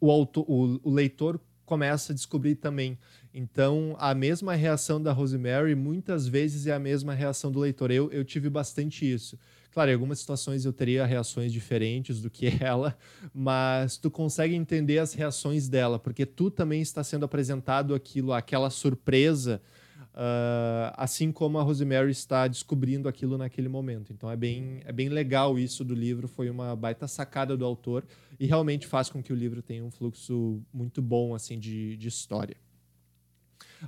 o, 0.00 0.10
autor, 0.10 0.44
o, 0.48 0.80
o 0.84 0.90
leitor 0.90 1.40
começa 1.64 2.12
a 2.12 2.14
descobrir 2.14 2.54
também. 2.54 2.98
Então, 3.34 3.94
a 3.98 4.14
mesma 4.14 4.54
reação 4.54 5.02
da 5.02 5.12
Rosemary 5.12 5.74
muitas 5.74 6.26
vezes 6.26 6.66
é 6.66 6.72
a 6.72 6.78
mesma 6.78 7.12
reação 7.12 7.52
do 7.52 7.58
leitor. 7.58 7.90
Eu, 7.90 8.10
eu 8.10 8.24
tive 8.24 8.48
bastante 8.48 9.10
isso. 9.10 9.38
Claro, 9.78 9.92
em 9.92 9.94
algumas 9.94 10.18
situações 10.18 10.64
eu 10.64 10.72
teria 10.72 11.06
reações 11.06 11.52
diferentes 11.52 12.20
do 12.20 12.28
que 12.28 12.48
ela, 12.60 12.98
mas 13.32 13.96
tu 13.96 14.10
consegue 14.10 14.56
entender 14.56 14.98
as 14.98 15.14
reações 15.14 15.68
dela, 15.68 16.00
porque 16.00 16.26
tu 16.26 16.50
também 16.50 16.82
está 16.82 17.04
sendo 17.04 17.24
apresentado 17.24 17.94
aquilo, 17.94 18.32
aquela 18.32 18.70
surpresa, 18.70 19.62
uh, 20.14 20.92
assim 20.96 21.30
como 21.30 21.60
a 21.60 21.62
Rosemary 21.62 22.10
está 22.10 22.48
descobrindo 22.48 23.08
aquilo 23.08 23.38
naquele 23.38 23.68
momento. 23.68 24.12
Então 24.12 24.28
é 24.28 24.34
bem, 24.34 24.80
é 24.84 24.90
bem 24.90 25.08
legal 25.08 25.56
isso 25.56 25.84
do 25.84 25.94
livro, 25.94 26.26
foi 26.26 26.50
uma 26.50 26.74
baita 26.74 27.06
sacada 27.06 27.56
do 27.56 27.64
autor 27.64 28.04
e 28.36 28.46
realmente 28.46 28.84
faz 28.84 29.08
com 29.08 29.22
que 29.22 29.32
o 29.32 29.36
livro 29.36 29.62
tenha 29.62 29.84
um 29.84 29.92
fluxo 29.92 30.60
muito 30.72 31.00
bom 31.00 31.36
assim 31.36 31.56
de, 31.56 31.96
de 31.96 32.08
história. 32.08 32.56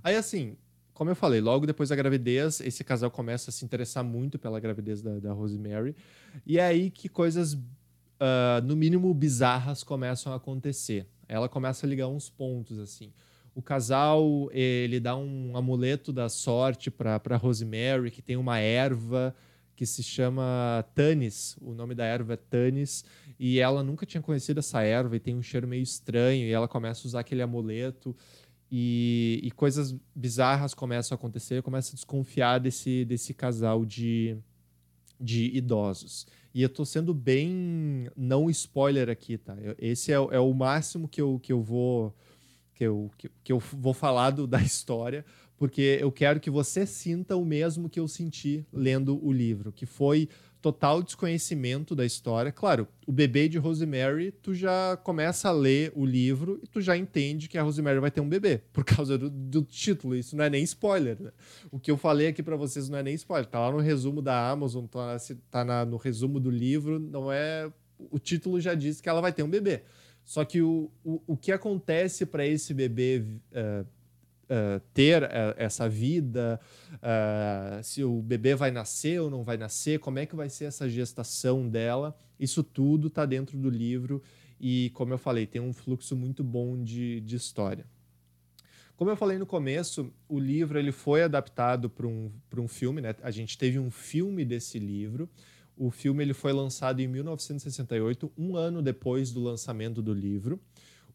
Aí 0.05 0.15
assim, 0.15 0.57
como 1.01 1.11
eu 1.11 1.17
falei, 1.17 1.41
logo 1.41 1.67
depois 1.67 1.89
da 1.89 1.97
gravidez, 1.97 2.61
esse 2.61 2.85
casal 2.85 3.11
começa 3.11 3.49
a 3.49 3.53
se 3.55 3.65
interessar 3.65 4.05
muito 4.05 4.39
pela 4.39 4.61
gravidez 4.61 5.01
da, 5.01 5.19
da 5.19 5.33
Rosemary. 5.33 5.97
E 6.45 6.59
é 6.59 6.63
aí 6.63 6.91
que 6.91 7.09
coisas, 7.09 7.55
uh, 7.55 8.61
no 8.65 8.77
mínimo, 8.77 9.15
bizarras 9.15 9.83
começam 9.83 10.31
a 10.31 10.37
acontecer. 10.37 11.07
Ela 11.27 11.49
começa 11.49 11.87
a 11.87 11.89
ligar 11.89 12.07
uns 12.07 12.29
pontos, 12.29 12.79
assim. 12.79 13.15
O 13.55 13.63
casal, 13.63 14.51
ele 14.53 15.01
dá 15.01 15.17
um 15.17 15.57
amuleto 15.57 16.13
da 16.13 16.29
sorte 16.29 16.91
para 16.91 17.39
Rosemary, 17.39 18.11
que 18.11 18.21
tem 18.21 18.37
uma 18.37 18.59
erva 18.59 19.35
que 19.75 19.87
se 19.87 20.03
chama 20.03 20.85
Tanis. 20.95 21.57
O 21.63 21.73
nome 21.73 21.95
da 21.95 22.05
erva 22.05 22.35
é 22.35 22.37
Tanis. 22.37 23.07
E 23.39 23.59
ela 23.59 23.83
nunca 23.83 24.05
tinha 24.05 24.21
conhecido 24.21 24.61
essa 24.61 24.83
erva 24.83 25.17
e 25.17 25.19
tem 25.19 25.35
um 25.35 25.43
cheiro 25.43 25.67
meio 25.67 25.83
estranho. 25.83 26.45
E 26.45 26.53
ela 26.53 26.69
começa 26.69 27.01
a 27.01 27.09
usar 27.09 27.21
aquele 27.21 27.41
amuleto 27.41 28.15
e, 28.71 29.41
e, 29.43 29.51
coisas 29.51 29.95
bizarras 30.15 30.75
começam 30.75 31.15
a 31.15 31.19
acontecer, 31.19 31.63
começa 31.63 31.93
a 31.93 31.95
desconfiar 31.97 32.59
desse, 32.59 33.05
desse 33.05 33.35
casal 33.35 33.85
de, 33.85 34.37
de 35.21 35.47
idosos. 35.57 36.27
E 36.55 36.63
eu 36.63 36.69
tô 36.69 36.85
sendo 36.85 37.13
bem 37.13 38.09
não 38.17 38.49
spoiler 38.49 39.09
aqui, 39.09 39.37
tá? 39.39 39.57
Eu, 39.61 39.75
esse 39.79 40.13
é, 40.13 40.15
é, 40.15 40.39
o 40.39 40.55
máximo 40.55 41.09
que 41.09 41.21
eu, 41.21 41.41
que 41.41 41.53
eu 41.53 41.61
vou 41.61 42.15
que 42.75 42.85
eu, 42.85 43.11
que, 43.19 43.31
que 43.45 43.53
eu 43.53 43.59
vou 43.59 43.93
falar 43.93 44.31
do, 44.31 44.47
da 44.47 44.63
história, 44.63 45.25
porque 45.57 45.99
eu 46.01 46.11
quero 46.11 46.41
que 46.41 46.49
você 46.49 46.87
sinta 46.87 47.37
o 47.37 47.45
mesmo 47.45 47.91
que 47.91 48.01
eu 48.01 48.09
senti 48.09 48.65
lendo 48.73 49.23
o 49.23 49.31
livro, 49.31 49.71
que 49.71 49.85
foi 49.85 50.29
total 50.61 51.03
desconhecimento 51.03 51.95
da 51.95 52.05
história. 52.05 52.53
Claro, 52.53 52.87
o 53.07 53.13
bebê 53.13 53.49
de 53.49 53.59
Rosemary, 53.59 54.31
tu 54.31 54.55
já 54.55 54.97
começa 55.03 55.49
a 55.49 55.53
ler 55.53 55.93
o 55.95 56.05
livro 56.05 56.61
e 56.63 56.67
tu 56.67 56.81
já 56.81 56.97
entende 56.97 57.49
que 57.49 57.57
a 57.57 57.63
Rosemary 57.63 57.99
vai 57.99 58.11
ter 58.11 58.21
um 58.21 58.29
bebê, 58.29 58.61
por 58.73 58.85
causa 58.85 59.17
do, 59.17 59.31
do 59.31 59.63
título. 59.63 60.15
Isso 60.15 60.37
não 60.37 60.45
é 60.45 60.51
nem 60.51 60.63
spoiler, 60.63 61.21
né? 61.21 61.31
O 61.71 61.79
que 61.79 61.91
eu 61.91 61.97
falei 61.97 62.29
aqui 62.29 62.43
para 62.43 62.57
vocês 62.57 62.89
não 62.89 62.99
é 62.99 63.03
nem 63.03 63.15
spoiler. 63.15 63.47
Tá 63.47 63.59
lá 63.59 63.73
no 63.73 63.79
resumo 63.79 64.21
da 64.21 64.51
Amazon, 64.51 64.85
tá, 64.87 65.17
tá 65.51 65.65
na, 65.65 65.85
no 65.85 65.97
resumo 65.97 66.39
do 66.39 66.51
livro, 66.51 66.99
não 66.99 67.33
é... 67.33 67.71
O 68.11 68.19
título 68.19 68.61
já 68.61 68.75
diz 68.75 69.01
que 69.01 69.09
ela 69.09 69.21
vai 69.21 69.33
ter 69.33 69.43
um 69.43 69.51
bebê. 69.51 69.83
Só 70.25 70.45
que 70.45 70.63
o, 70.63 70.91
o, 71.05 71.21
o 71.27 71.37
que 71.37 71.53
acontece 71.53 72.27
para 72.27 72.47
esse 72.47 72.73
bebê... 72.75 73.25
Uh, 73.53 74.00
uh, 74.51 74.81
ter 74.93 75.23
uh, 75.23 75.55
essa 75.57 75.89
vida, 75.89 76.61
uh, 76.95 77.83
se 77.83 78.03
o 78.03 78.21
bebê 78.21 78.55
vai 78.55 78.71
nascer 78.71 79.21
ou 79.21 79.31
não 79.31 79.45
vai 79.45 79.57
nascer, 79.57 80.01
como 80.01 80.19
é 80.19 80.27
que 80.27 80.35
vai 80.35 80.51
ser 80.51 80.65
essa 80.65 80.89
gestação 80.89 81.69
dela. 81.69 82.17
Isso 82.39 82.63
tudo 82.63 83.09
está 83.09 83.25
dentro 83.25 83.57
do 83.57 83.71
livro 83.71 84.23
e, 84.61 84.91
como 84.95 85.15
eu 85.15 85.19
falei, 85.19 85.47
tem 85.47 85.61
um 85.61 85.73
fluxo 85.73 86.17
muito 86.17 86.43
bom 86.45 86.83
de, 86.83 87.21
de 87.21 87.37
história. 87.37 87.87
Como 88.97 89.11
eu 89.11 89.17
falei 89.17 89.39
no 89.39 89.47
começo, 89.47 90.13
o 90.29 90.39
livro 90.39 90.79
ele 90.79 90.93
foi 90.93 91.23
adaptado 91.23 91.89
para 91.89 92.07
um, 92.07 92.31
um 92.59 92.69
filme, 92.69 93.01
né? 93.01 93.15
A 93.23 93.31
gente 93.31 93.57
teve 93.57 93.79
um 93.79 93.91
filme 93.91 94.45
desse 94.45 94.79
livro. 94.79 95.27
O 95.75 95.91
filme 95.91 96.23
ele 96.23 96.35
foi 96.35 96.53
lançado 96.53 97.01
em 97.01 97.09
1968, 97.09 98.31
um 98.37 98.55
ano 98.55 98.83
depois 98.83 99.33
do 99.33 99.41
lançamento 99.41 100.03
do 100.03 100.13
livro. 100.13 100.61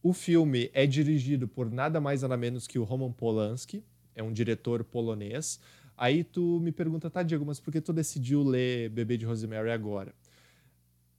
O 0.06 0.14
filme 0.14 0.70
é 0.72 0.86
dirigido 0.86 1.48
por 1.48 1.72
nada 1.72 2.00
mais 2.00 2.22
nada 2.22 2.38
menos 2.38 2.68
que 2.68 2.78
o 2.78 2.84
Roman 2.84 3.12
Polanski, 3.12 3.84
é 4.16 4.22
um 4.22 4.32
diretor 4.32 4.84
polonês. 4.84 5.60
Aí 5.98 6.24
tu 6.24 6.60
me 6.60 6.72
pergunta, 6.72 7.10
tá, 7.10 7.24
Diego, 7.24 7.44
mas 7.44 7.60
por 7.60 7.72
que 7.72 7.82
tu 7.82 7.92
decidiu 7.92 8.44
ler 8.44 8.88
Bebê 8.92 9.18
de 9.18 9.26
Rosemary 9.26 9.72
agora? 9.72 10.14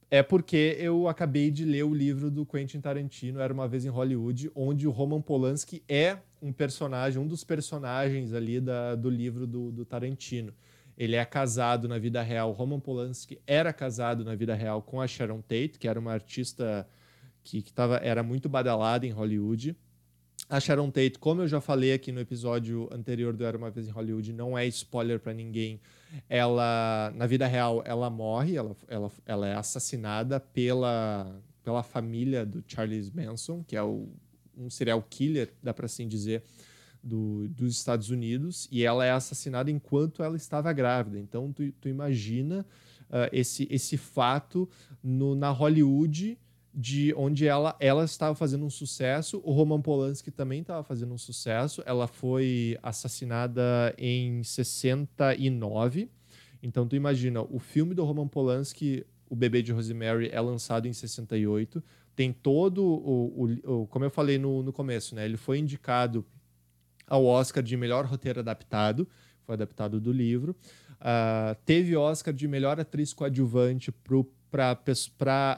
É 0.09 0.23
porque 0.23 0.77
eu 0.79 1.09
acabei 1.09 1.51
de 1.51 1.65
ler 1.65 1.83
o 1.83 1.93
livro 1.93 2.31
do 2.31 2.45
Quentin 2.45 2.79
Tarantino, 2.79 3.41
Era 3.41 3.53
Uma 3.53 3.67
Vez 3.67 3.83
em 3.83 3.89
Hollywood, 3.89 4.49
onde 4.55 4.87
o 4.87 4.91
Roman 4.91 5.21
Polanski 5.21 5.83
é 5.85 6.19
um 6.41 6.53
personagem, 6.53 7.21
um 7.21 7.27
dos 7.27 7.43
personagens 7.43 8.31
ali 8.31 8.61
da, 8.61 8.95
do 8.95 9.09
livro 9.09 9.45
do, 9.45 9.69
do 9.69 9.83
Tarantino. 9.83 10.53
Ele 10.97 11.17
é 11.17 11.25
casado 11.25 11.89
na 11.89 11.99
vida 11.99 12.21
real. 12.21 12.53
Roman 12.53 12.79
Polanski 12.79 13.37
era 13.45 13.73
casado 13.73 14.23
na 14.23 14.33
vida 14.33 14.55
real 14.55 14.81
com 14.81 15.01
a 15.01 15.07
Sharon 15.07 15.41
Tate, 15.41 15.77
que 15.77 15.89
era 15.89 15.99
uma 15.99 16.13
artista 16.13 16.87
que, 17.47 17.61
que 17.61 17.71
tava, 17.71 17.95
era 17.97 18.21
muito 18.21 18.49
badalada 18.49 19.07
em 19.07 19.11
Hollywood. 19.11 19.73
A 20.49 20.59
Sharon 20.59 20.91
Tate, 20.91 21.17
como 21.17 21.41
eu 21.41 21.47
já 21.47 21.61
falei 21.61 21.93
aqui 21.93 22.11
no 22.11 22.19
episódio 22.19 22.89
anterior 22.91 23.33
do 23.33 23.45
Era 23.45 23.57
Uma 23.57 23.71
Vez 23.71 23.87
em 23.87 23.91
Hollywood, 23.91 24.33
não 24.33 24.57
é 24.57 24.65
spoiler 24.67 25.19
para 25.19 25.33
ninguém. 25.33 25.79
Ela, 26.29 27.11
na 27.15 27.25
vida 27.25 27.47
real, 27.47 27.81
ela 27.85 28.09
morre, 28.09 28.55
ela, 28.55 28.75
ela, 28.87 29.11
ela 29.25 29.47
é 29.47 29.55
assassinada 29.55 30.39
pela, 30.41 31.41
pela 31.63 31.83
família 31.83 32.45
do 32.45 32.61
Charles 32.67 33.09
Manson, 33.09 33.63
que 33.63 33.77
é 33.77 33.83
o, 33.83 34.09
um 34.57 34.69
serial 34.69 35.01
killer, 35.09 35.53
dá 35.63 35.73
para 35.73 35.85
assim 35.85 36.07
dizer, 36.07 36.43
do, 37.01 37.47
dos 37.47 37.77
Estados 37.77 38.09
Unidos 38.09 38.67
e 38.69 38.83
ela 38.83 39.05
é 39.05 39.11
assassinada 39.11 39.71
enquanto 39.71 40.21
ela 40.21 40.35
estava 40.35 40.71
grávida. 40.73 41.17
Então, 41.17 41.51
tu, 41.53 41.71
tu 41.79 41.87
imagina 41.87 42.65
uh, 43.09 43.29
esse, 43.31 43.67
esse 43.71 43.95
fato 43.95 44.69
no, 45.01 45.33
na 45.33 45.49
Hollywood 45.49 46.37
de 46.79 47.11
onde 47.17 47.47
ela, 47.47 47.75
ela 47.79 48.05
estava 48.05 48.35
fazendo 48.35 48.63
um 48.63 48.69
sucesso, 48.69 49.41
o 49.43 49.51
Roman 49.51 49.81
Polanski 49.81 50.29
também 50.29 50.61
estava 50.61 50.83
fazendo 50.83 51.11
um 51.11 51.17
sucesso. 51.17 51.81
Ela 51.87 52.05
foi 52.05 52.77
assassinada 52.83 53.95
em 53.97 54.43
69. 54.43 56.07
Então 56.61 56.87
tu 56.87 56.95
imagina, 56.95 57.41
o 57.41 57.57
filme 57.57 57.95
do 57.95 58.03
Roman 58.03 58.27
Polanski, 58.27 59.03
O 59.27 59.35
Bebê 59.35 59.63
de 59.63 59.71
Rosemary, 59.71 60.29
é 60.31 60.39
lançado 60.39 60.87
em 60.87 60.93
68. 60.93 61.83
Tem 62.15 62.31
todo 62.31 62.85
o, 62.85 63.45
o, 63.65 63.81
o 63.81 63.87
como 63.87 64.05
eu 64.05 64.11
falei 64.11 64.37
no, 64.37 64.61
no 64.61 64.71
começo, 64.71 65.15
né? 65.15 65.25
Ele 65.25 65.35
foi 65.35 65.57
indicado 65.57 66.23
ao 67.07 67.25
Oscar 67.25 67.63
de 67.63 67.75
melhor 67.75 68.05
roteiro 68.05 68.41
adaptado, 68.41 69.07
foi 69.47 69.55
adaptado 69.55 69.99
do 69.99 70.11
livro. 70.11 70.55
Uh, 71.01 71.57
teve 71.65 71.95
Oscar 71.95 72.33
de 72.35 72.47
melhor 72.47 72.79
atriz 72.79 73.13
coadjuvante 73.13 73.91
para 73.91 74.15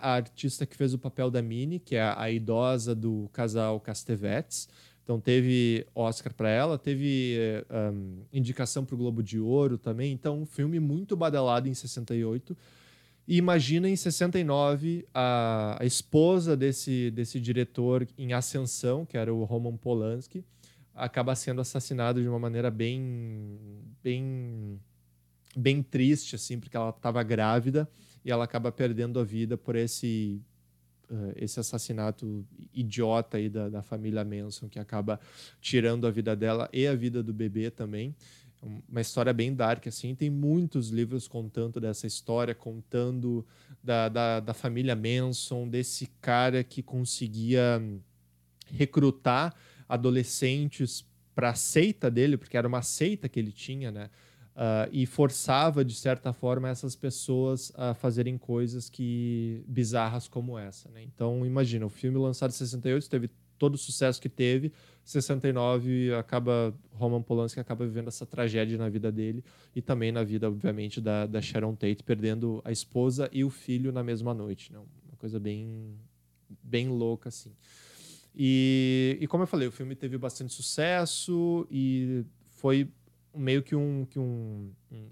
a 0.02 0.14
artista 0.14 0.66
que 0.66 0.76
fez 0.76 0.94
o 0.94 0.98
papel 1.00 1.30
da 1.30 1.42
Minnie, 1.42 1.80
que 1.80 1.96
é 1.96 2.14
a, 2.16 2.30
idosa 2.32 2.96
do 2.96 3.30
casal 3.32 3.80
Castevetes. 3.80 4.68
Então 5.04 5.20
teve 5.20 5.88
Oscar 5.96 6.34
para 6.34 6.50
ela, 6.50 6.78
teve 6.78 7.36
um, 7.94 8.22
indicação 8.32 8.86
para 8.86 8.96
o 8.96 8.98
Globo 8.98 9.24
de 9.24 9.40
Ouro 9.40 9.78
também. 9.78 10.12
Então 10.12 10.42
um 10.42 10.46
filme 10.46 10.80
muito 10.80 11.16
badalado 11.16 11.68
em 11.68 11.74
68. 11.74 12.56
E 13.28 13.38
imagina 13.38 13.88
em 13.88 13.96
69 13.96 15.08
a, 15.14 15.78
a 15.80 15.86
esposa 15.86 16.58
desse, 16.58 17.12
desse 17.12 17.40
diretor 17.40 18.08
em 18.18 18.34
ascensão, 18.34 19.06
que 19.06 19.18
era 19.18 19.34
o 19.34 19.44
Roman 19.44 19.78
Polanski, 19.78 20.44
acaba 20.96 21.36
sendo 21.36 21.62
assassinado 21.62 22.22
de 22.22 22.28
uma 22.28 22.40
maneira 22.40 22.70
bem 22.70 23.58
bem 24.04 24.80
bem 25.56 25.82
triste 25.82 26.36
assim, 26.36 26.60
porque 26.60 26.76
ela 26.76 26.90
estava 26.90 27.22
grávida 27.24 27.90
e 28.24 28.32
ela 28.32 28.44
acaba 28.44 28.72
perdendo 28.72 29.20
a 29.20 29.24
vida 29.24 29.58
por 29.58 29.76
esse 29.76 30.42
uh, 31.10 31.34
esse 31.36 31.60
assassinato 31.60 32.46
idiota 32.74 33.38
aí 33.38 33.50
da, 33.50 33.70
da 33.70 33.82
família 33.82 34.24
Manson 34.24 34.68
que 34.68 34.80
acaba 34.80 35.20
tirando 35.62 36.06
a 36.06 36.12
vida 36.12 36.36
dela 36.36 36.70
e 36.72 36.88
a 36.88 36.96
vida 36.96 37.24
do 37.24 37.34
bebê 37.34 37.70
também 37.70 38.16
uma 38.90 39.00
história 39.00 39.32
bem 39.34 39.56
dark 39.56 39.88
assim 39.88 40.14
tem 40.14 40.30
muitos 40.30 40.90
livros 40.90 41.28
contando 41.28 41.80
dessa 41.80 42.06
história 42.06 42.54
contando 42.54 43.46
da, 43.84 44.10
da, 44.10 44.40
da 44.40 44.54
família 44.54 44.96
Manson 44.96 45.68
desse 45.68 46.08
cara 46.22 46.64
que 46.64 46.84
conseguia 46.84 47.82
recrutar 48.72 49.56
adolescentes 49.88 51.06
para 51.34 51.52
a 51.52 51.56
seita 51.56 52.12
dele, 52.12 52.38
porque 52.38 52.58
era 52.58 52.68
uma 52.68 52.82
seita 52.82 53.30
que 53.30 53.40
ele 53.40 53.52
tinha, 53.52 53.92
né? 53.92 54.10
Uh, 54.60 54.92
e 54.92 55.06
forçava, 55.06 55.86
de 55.86 55.96
certa 55.96 56.34
forma, 56.34 56.68
essas 56.68 56.94
pessoas 56.94 57.72
a 57.76 57.94
fazerem 57.94 58.38
coisas 58.38 58.90
que 58.90 59.64
bizarras 59.66 60.28
como 60.28 60.60
essa. 60.60 60.90
Né? 60.90 61.02
Então, 61.04 61.46
imagina, 61.46 61.86
o 61.86 61.90
filme 61.90 62.18
lançado 62.18 62.50
em 62.50 62.54
68 62.54 63.10
teve 63.10 63.30
todo 63.58 63.76
o 63.76 63.78
sucesso 63.78 64.22
que 64.22 64.28
teve, 64.28 64.74
69 65.06 66.14
acaba 66.14 66.76
Roman 66.92 67.22
Polanski 67.22 67.58
acaba 67.58 67.86
vivendo 67.86 68.10
essa 68.10 68.26
tragédia 68.26 68.78
na 68.78 68.90
vida 68.90 69.10
dele 69.10 69.46
e 69.74 69.82
também 69.82 70.12
na 70.12 70.26
vida, 70.26 70.50
obviamente, 70.50 71.00
da, 71.00 71.26
da 71.26 71.42
Sharon 71.42 71.74
Tate, 71.74 72.04
perdendo 72.04 72.62
a 72.66 72.72
esposa 72.72 73.30
e 73.32 73.46
o 73.46 73.50
filho 73.50 73.94
na 73.94 74.04
mesma 74.04 74.34
noite. 74.34 74.74
Né? 74.74 74.80
Uma 74.80 75.18
coisa 75.18 75.40
bem, 75.40 75.96
bem 76.62 76.90
louca, 76.90 77.30
assim. 77.30 77.54
E, 78.36 79.18
e 79.22 79.28
como 79.28 79.44
eu 79.44 79.48
falei, 79.48 79.70
o 79.70 79.72
filme 79.72 79.96
teve 79.96 80.18
bastante 80.18 80.54
sucesso 80.54 81.66
e 81.72 82.26
foi 82.60 82.90
meio 83.40 83.64
que 83.64 83.76
um, 83.76 84.06
que 84.10 84.20
um, 84.20 84.72
um, 84.92 85.10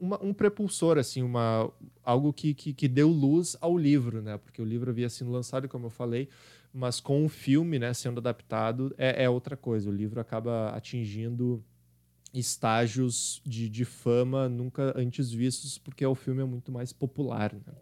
uma, 0.00 0.24
um 0.24 0.32
prepulsor, 0.32 0.98
assim, 0.98 1.22
uma, 1.22 1.70
algo 2.02 2.32
que, 2.32 2.54
que, 2.54 2.72
que, 2.72 2.88
deu 2.88 3.08
luz 3.08 3.56
ao 3.60 3.76
livro, 3.76 4.22
né? 4.22 4.38
Porque 4.38 4.60
o 4.60 4.64
livro 4.64 4.90
havia 4.90 5.08
sido 5.08 5.30
lançado, 5.30 5.68
como 5.68 5.86
eu 5.86 5.90
falei, 5.90 6.28
mas 6.72 7.00
com 7.00 7.24
o 7.24 7.28
filme 7.28 7.78
né, 7.78 7.92
sendo 7.92 8.18
adaptado 8.18 8.94
é, 8.96 9.24
é 9.24 9.30
outra 9.30 9.56
coisa. 9.56 9.88
O 9.88 9.92
livro 9.92 10.20
acaba 10.20 10.70
atingindo 10.70 11.62
estágios 12.32 13.42
de, 13.44 13.68
de 13.68 13.84
fama 13.84 14.48
nunca 14.48 14.92
antes 14.96 15.32
vistos, 15.32 15.78
porque 15.78 16.06
o 16.06 16.14
filme 16.14 16.42
é 16.42 16.44
muito 16.44 16.70
mais 16.70 16.92
popular, 16.92 17.52
né? 17.52 17.74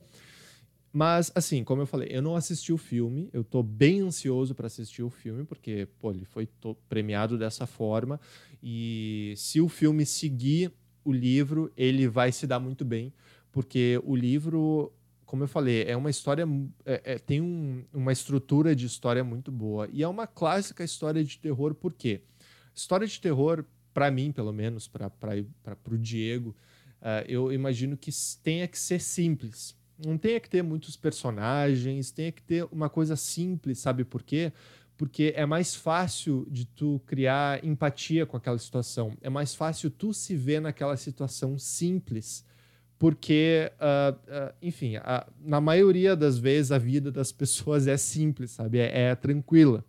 Mas, 0.92 1.30
assim, 1.34 1.62
como 1.62 1.82
eu 1.82 1.86
falei, 1.86 2.08
eu 2.10 2.22
não 2.22 2.34
assisti 2.34 2.72
o 2.72 2.78
filme, 2.78 3.28
eu 3.32 3.44
tô 3.44 3.62
bem 3.62 4.00
ansioso 4.00 4.54
para 4.54 4.66
assistir 4.66 5.02
o 5.02 5.10
filme, 5.10 5.44
porque, 5.44 5.86
pô, 5.98 6.10
ele 6.10 6.24
foi 6.24 6.48
premiado 6.88 7.36
dessa 7.36 7.66
forma. 7.66 8.18
E 8.62 9.34
se 9.36 9.60
o 9.60 9.68
filme 9.68 10.06
seguir 10.06 10.72
o 11.04 11.12
livro, 11.12 11.70
ele 11.76 12.08
vai 12.08 12.32
se 12.32 12.46
dar 12.46 12.58
muito 12.58 12.84
bem, 12.84 13.12
porque 13.52 14.00
o 14.02 14.16
livro, 14.16 14.92
como 15.26 15.44
eu 15.44 15.48
falei, 15.48 15.84
é 15.84 15.96
uma 15.96 16.10
história. 16.10 16.46
É, 16.84 17.14
é, 17.14 17.18
tem 17.18 17.40
um, 17.40 17.84
uma 17.92 18.12
estrutura 18.12 18.74
de 18.74 18.86
história 18.86 19.22
muito 19.22 19.52
boa. 19.52 19.88
E 19.92 20.02
é 20.02 20.08
uma 20.08 20.26
clássica 20.26 20.82
história 20.82 21.22
de 21.22 21.38
terror, 21.38 21.74
por 21.74 21.92
quê? 21.92 22.22
História 22.74 23.06
de 23.06 23.20
terror, 23.20 23.64
para 23.92 24.10
mim, 24.10 24.32
pelo 24.32 24.52
menos, 24.52 24.88
para 24.88 25.12
o 25.90 25.98
Diego, 25.98 26.56
uh, 27.02 27.24
eu 27.28 27.52
imagino 27.52 27.96
que 27.96 28.10
tenha 28.42 28.66
que 28.66 28.78
ser 28.78 29.00
simples 29.00 29.76
não 30.04 30.16
tenha 30.16 30.38
que 30.38 30.48
ter 30.48 30.62
muitos 30.62 30.96
personagens, 30.96 32.10
tenha 32.10 32.30
que 32.30 32.42
ter 32.42 32.64
uma 32.70 32.88
coisa 32.88 33.16
simples, 33.16 33.78
sabe 33.78 34.04
por 34.04 34.22
quê? 34.22 34.52
Porque 34.96 35.32
é 35.36 35.46
mais 35.46 35.74
fácil 35.74 36.46
de 36.50 36.64
tu 36.64 37.00
criar 37.06 37.64
empatia 37.64 38.26
com 38.26 38.36
aquela 38.36 38.58
situação. 38.58 39.16
É 39.20 39.30
mais 39.30 39.54
fácil 39.54 39.90
tu 39.90 40.12
se 40.12 40.34
ver 40.34 40.60
naquela 40.60 40.96
situação 40.96 41.58
simples. 41.58 42.44
Porque, 42.98 43.70
uh, 43.74 44.12
uh, 44.12 44.54
enfim, 44.60 44.96
a, 44.96 45.24
na 45.40 45.60
maioria 45.60 46.16
das 46.16 46.36
vezes 46.36 46.72
a 46.72 46.78
vida 46.78 47.12
das 47.12 47.30
pessoas 47.32 47.86
é 47.86 47.96
simples, 47.96 48.50
sabe? 48.50 48.78
É, 48.78 49.10
é 49.10 49.14
tranquila. 49.14 49.84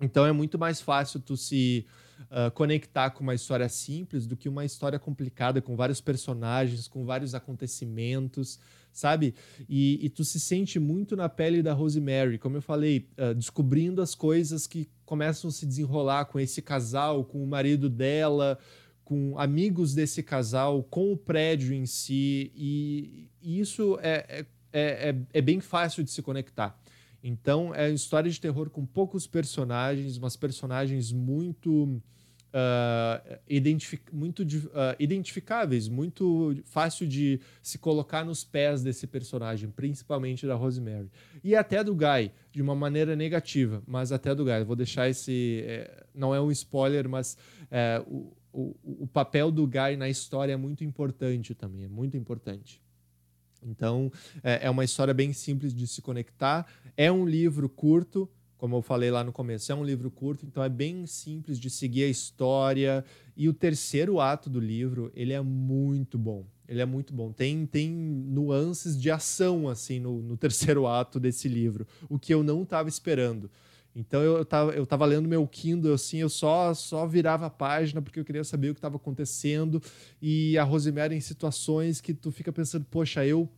Então 0.00 0.24
é 0.24 0.30
muito 0.30 0.56
mais 0.56 0.80
fácil 0.80 1.18
tu 1.18 1.36
se 1.36 1.84
uh, 2.30 2.50
conectar 2.52 3.10
com 3.10 3.24
uma 3.24 3.34
história 3.34 3.68
simples 3.68 4.24
do 4.24 4.36
que 4.36 4.48
uma 4.48 4.64
história 4.64 5.00
complicada, 5.00 5.60
com 5.60 5.74
vários 5.74 6.00
personagens, 6.00 6.86
com 6.86 7.04
vários 7.04 7.34
acontecimentos 7.34 8.60
sabe? 8.98 9.34
E, 9.68 10.04
e, 10.04 10.08
tu 10.08 10.24
se 10.24 10.40
sente 10.40 10.78
muito 10.78 11.14
na 11.14 11.28
pele 11.28 11.62
da 11.62 11.72
Rosemary, 11.72 12.36
como 12.36 12.56
eu 12.56 12.62
falei, 12.62 13.08
uh, 13.16 13.34
descobrindo 13.34 14.02
as 14.02 14.14
coisas 14.14 14.66
que 14.66 14.88
começam 15.04 15.48
a 15.48 15.52
se 15.52 15.64
desenrolar 15.64 16.24
com 16.24 16.40
esse 16.40 16.60
casal, 16.60 17.24
com 17.24 17.42
o 17.42 17.46
marido 17.46 17.88
dela, 17.88 18.58
com 19.04 19.38
amigos 19.38 19.94
desse 19.94 20.22
casal, 20.22 20.82
com 20.82 21.12
o 21.12 21.16
prédio 21.16 21.72
em 21.72 21.86
si, 21.86 22.50
e, 22.54 23.30
e 23.40 23.60
isso 23.60 23.98
é, 24.02 24.44
é, 24.72 25.08
é, 25.10 25.16
é, 25.32 25.40
bem 25.40 25.60
fácil 25.60 26.02
de 26.02 26.10
se 26.10 26.20
conectar. 26.20 26.78
Então, 27.22 27.74
é 27.74 27.86
uma 27.86 27.94
história 27.94 28.30
de 28.30 28.40
terror 28.40 28.68
com 28.68 28.84
poucos 28.84 29.26
personagens, 29.26 30.18
mas 30.18 30.36
personagens 30.36 31.12
muito 31.12 32.02
uh, 32.48 33.38
identific 33.48 34.02
muito 34.12 34.42
uh, 34.42 34.96
identificáveis, 34.98 35.88
muito 35.88 36.56
fácil 36.64 37.06
de 37.06 37.40
se 37.62 37.78
colocar 37.78 38.24
nos 38.24 38.44
pés 38.44 38.82
desse 38.82 39.06
personagem, 39.06 39.70
principalmente 39.70 40.46
da 40.46 40.54
Rosemary. 40.54 41.10
E 41.42 41.54
até 41.54 41.82
do 41.82 41.94
Guy, 41.94 42.32
de 42.52 42.62
uma 42.62 42.74
maneira 42.74 43.14
negativa, 43.14 43.82
mas 43.86 44.12
até 44.12 44.34
do 44.34 44.44
Guy. 44.44 44.64
vou 44.64 44.76
deixar 44.76 45.08
esse. 45.08 45.62
É, 45.66 46.04
não 46.14 46.34
é 46.34 46.40
um 46.40 46.50
spoiler, 46.50 47.08
mas 47.08 47.36
é, 47.70 48.02
o, 48.06 48.32
o, 48.52 48.76
o 49.02 49.06
papel 49.06 49.50
do 49.50 49.66
Guy 49.66 49.96
na 49.96 50.08
história 50.08 50.52
é 50.52 50.56
muito 50.56 50.84
importante 50.84 51.54
também, 51.54 51.84
é 51.84 51.88
muito 51.88 52.16
importante. 52.16 52.80
Então, 53.62 54.10
é, 54.42 54.66
é 54.66 54.70
uma 54.70 54.84
história 54.84 55.12
bem 55.12 55.32
simples 55.32 55.74
de 55.74 55.86
se 55.86 56.00
conectar. 56.00 56.66
É 56.96 57.10
um 57.10 57.26
livro 57.26 57.68
curto, 57.68 58.28
como 58.58 58.74
eu 58.74 58.82
falei 58.82 59.10
lá 59.10 59.22
no 59.22 59.32
começo, 59.32 59.70
é 59.70 59.74
um 59.74 59.84
livro 59.84 60.10
curto, 60.10 60.44
então 60.44 60.62
é 60.62 60.68
bem 60.68 61.06
simples 61.06 61.60
de 61.60 61.70
seguir 61.70 62.04
a 62.04 62.08
história. 62.08 63.04
E 63.36 63.48
o 63.48 63.54
terceiro 63.54 64.20
ato 64.20 64.50
do 64.50 64.58
livro, 64.58 65.12
ele 65.14 65.32
é 65.32 65.40
muito 65.40 66.18
bom. 66.18 66.44
Ele 66.68 66.82
é 66.82 66.84
muito 66.84 67.14
bom. 67.14 67.32
Tem, 67.32 67.64
tem 67.64 67.88
nuances 67.88 69.00
de 69.00 69.12
ação, 69.12 69.68
assim, 69.68 70.00
no, 70.00 70.20
no 70.20 70.36
terceiro 70.36 70.88
ato 70.88 71.20
desse 71.20 71.48
livro, 71.48 71.86
o 72.08 72.18
que 72.18 72.34
eu 72.34 72.42
não 72.42 72.64
estava 72.64 72.88
esperando. 72.88 73.48
Então 73.94 74.22
eu 74.22 74.42
estava 74.42 74.72
eu 74.72 74.84
tava 74.84 75.06
lendo 75.06 75.28
meu 75.28 75.46
Kindle, 75.46 75.94
assim, 75.94 76.18
eu 76.18 76.28
só, 76.28 76.74
só 76.74 77.06
virava 77.06 77.46
a 77.46 77.50
página 77.50 78.02
porque 78.02 78.20
eu 78.20 78.24
queria 78.24 78.44
saber 78.44 78.70
o 78.70 78.74
que 78.74 78.78
estava 78.78 78.96
acontecendo. 78.96 79.80
E 80.20 80.58
a 80.58 80.64
Rosemary 80.64 81.14
em 81.14 81.20
situações 81.20 82.00
que 82.00 82.12
tu 82.12 82.32
fica 82.32 82.52
pensando, 82.52 82.84
poxa, 82.90 83.24
eu. 83.24 83.48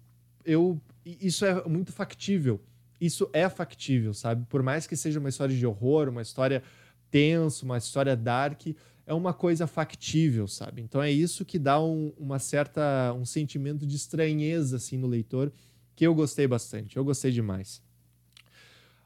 eu 0.45 0.79
isso 1.05 1.45
é 1.47 1.67
muito 1.67 1.91
factível 1.91 2.61
isso 3.01 3.29
é 3.33 3.49
factível, 3.49 4.13
sabe? 4.13 4.45
Por 4.49 4.63
mais 4.63 4.87
que 4.87 4.97
seja 4.97 5.19
uma 5.19 5.29
história 5.29 5.57
de 5.57 5.67
horror, 5.67 6.09
uma 6.09 6.23
história 6.23 6.63
tensa, 7.11 7.65
uma 7.65 7.79
história 7.79 8.17
dark, 8.17 8.67
é 9.07 9.15
uma 9.15 9.33
coisa 9.33 9.67
factível, 9.67 10.47
sabe? 10.47 10.83
Então 10.83 11.03
é 11.03 11.11
isso 11.11 11.45
que 11.45 11.59
dá 11.59 11.83
um, 11.83 12.13
uma 12.19 12.39
certa 12.39 13.13
um 13.19 13.25
sentimento 13.25 13.87
de 13.87 13.97
estranheza 13.97 14.77
assim 14.77 14.97
no 14.97 15.07
leitor 15.07 15.53
que 15.97 16.07
eu 16.07 16.15
gostei 16.15 16.47
bastante. 16.47 16.97
Eu 16.97 17.05
gostei 17.05 17.33
demais. 17.33 17.83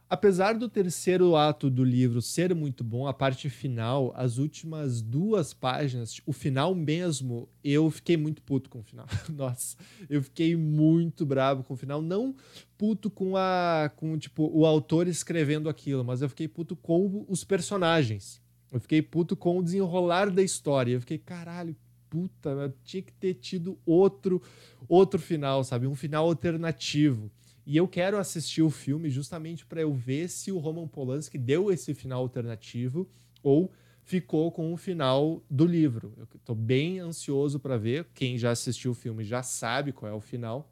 Apesar 0.08 0.52
do 0.54 0.68
terceiro 0.68 1.34
ato 1.34 1.70
do 1.70 1.82
livro 1.82 2.20
ser 2.20 2.54
muito 2.54 2.84
bom, 2.84 3.06
a 3.06 3.12
parte 3.12 3.48
final, 3.48 4.12
as 4.14 4.36
últimas 4.36 5.00
duas 5.00 5.54
páginas, 5.54 6.20
o 6.26 6.32
final 6.32 6.74
mesmo, 6.74 7.48
eu 7.64 7.90
fiquei 7.90 8.16
muito 8.16 8.42
puto 8.42 8.68
com 8.68 8.80
o 8.80 8.82
final. 8.82 9.06
Nossa, 9.32 9.76
eu 10.08 10.22
fiquei 10.22 10.54
muito 10.54 11.24
bravo 11.24 11.64
com 11.64 11.74
o 11.74 11.76
final. 11.76 12.02
Não 12.02 12.34
puto 12.76 13.10
com 13.10 13.36
a. 13.36 13.90
com 13.96 14.16
tipo, 14.18 14.50
o 14.52 14.66
autor 14.66 15.08
escrevendo 15.08 15.68
aquilo, 15.68 16.04
mas 16.04 16.20
eu 16.20 16.28
fiquei 16.28 16.46
puto 16.46 16.76
com 16.76 17.24
os 17.28 17.42
personagens. 17.42 18.42
Eu 18.70 18.80
fiquei 18.80 19.00
puto 19.00 19.36
com 19.36 19.58
o 19.58 19.62
desenrolar 19.62 20.30
da 20.30 20.42
história. 20.42 20.92
Eu 20.92 21.00
fiquei, 21.00 21.16
caralho, 21.16 21.74
puta, 22.10 22.74
tinha 22.84 23.02
que 23.02 23.12
ter 23.12 23.34
tido 23.34 23.78
outro, 23.86 24.42
outro 24.88 25.18
final, 25.18 25.64
sabe? 25.64 25.86
Um 25.86 25.94
final 25.94 26.26
alternativo. 26.26 27.30
E 27.66 27.76
eu 27.76 27.88
quero 27.88 28.18
assistir 28.18 28.62
o 28.62 28.70
filme 28.70 29.08
justamente 29.08 29.64
para 29.64 29.80
eu 29.80 29.92
ver 29.92 30.28
se 30.28 30.52
o 30.52 30.58
Roman 30.58 30.86
Polanski 30.86 31.38
deu 31.38 31.72
esse 31.72 31.94
final 31.94 32.20
alternativo 32.20 33.08
ou 33.42 33.72
ficou 34.02 34.52
com 34.52 34.72
o 34.72 34.76
final 34.76 35.42
do 35.48 35.64
livro. 35.64 36.12
Eu 36.18 36.28
estou 36.34 36.54
bem 36.54 36.98
ansioso 36.98 37.58
para 37.58 37.78
ver. 37.78 38.06
Quem 38.14 38.36
já 38.36 38.50
assistiu 38.50 38.90
o 38.90 38.94
filme 38.94 39.24
já 39.24 39.42
sabe 39.42 39.92
qual 39.92 40.12
é 40.12 40.14
o 40.14 40.20
final. 40.20 40.70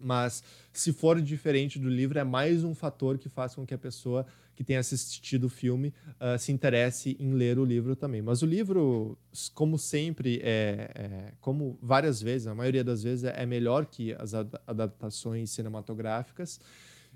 Mas 0.00 0.42
se 0.72 0.92
for 0.92 1.20
diferente 1.20 1.78
do 1.78 1.88
livro, 1.88 2.18
é 2.18 2.24
mais 2.24 2.64
um 2.64 2.74
fator 2.74 3.18
que 3.18 3.28
faz 3.28 3.54
com 3.54 3.66
que 3.66 3.74
a 3.74 3.78
pessoa 3.78 4.26
que 4.54 4.64
tenha 4.64 4.80
assistido 4.80 5.44
o 5.44 5.48
filme 5.48 5.94
uh, 6.20 6.36
se 6.36 6.50
interesse 6.50 7.16
em 7.20 7.32
ler 7.32 7.60
o 7.60 7.64
livro 7.64 7.94
também. 7.94 8.20
Mas 8.20 8.42
o 8.42 8.46
livro, 8.46 9.16
como 9.54 9.78
sempre, 9.78 10.40
é, 10.42 10.90
é, 10.94 11.32
como 11.40 11.78
várias 11.80 12.20
vezes, 12.20 12.48
a 12.48 12.54
maioria 12.56 12.82
das 12.82 13.04
vezes, 13.04 13.24
é 13.24 13.46
melhor 13.46 13.86
que 13.86 14.12
as 14.14 14.34
adaptações 14.34 15.50
cinematográficas. 15.50 16.60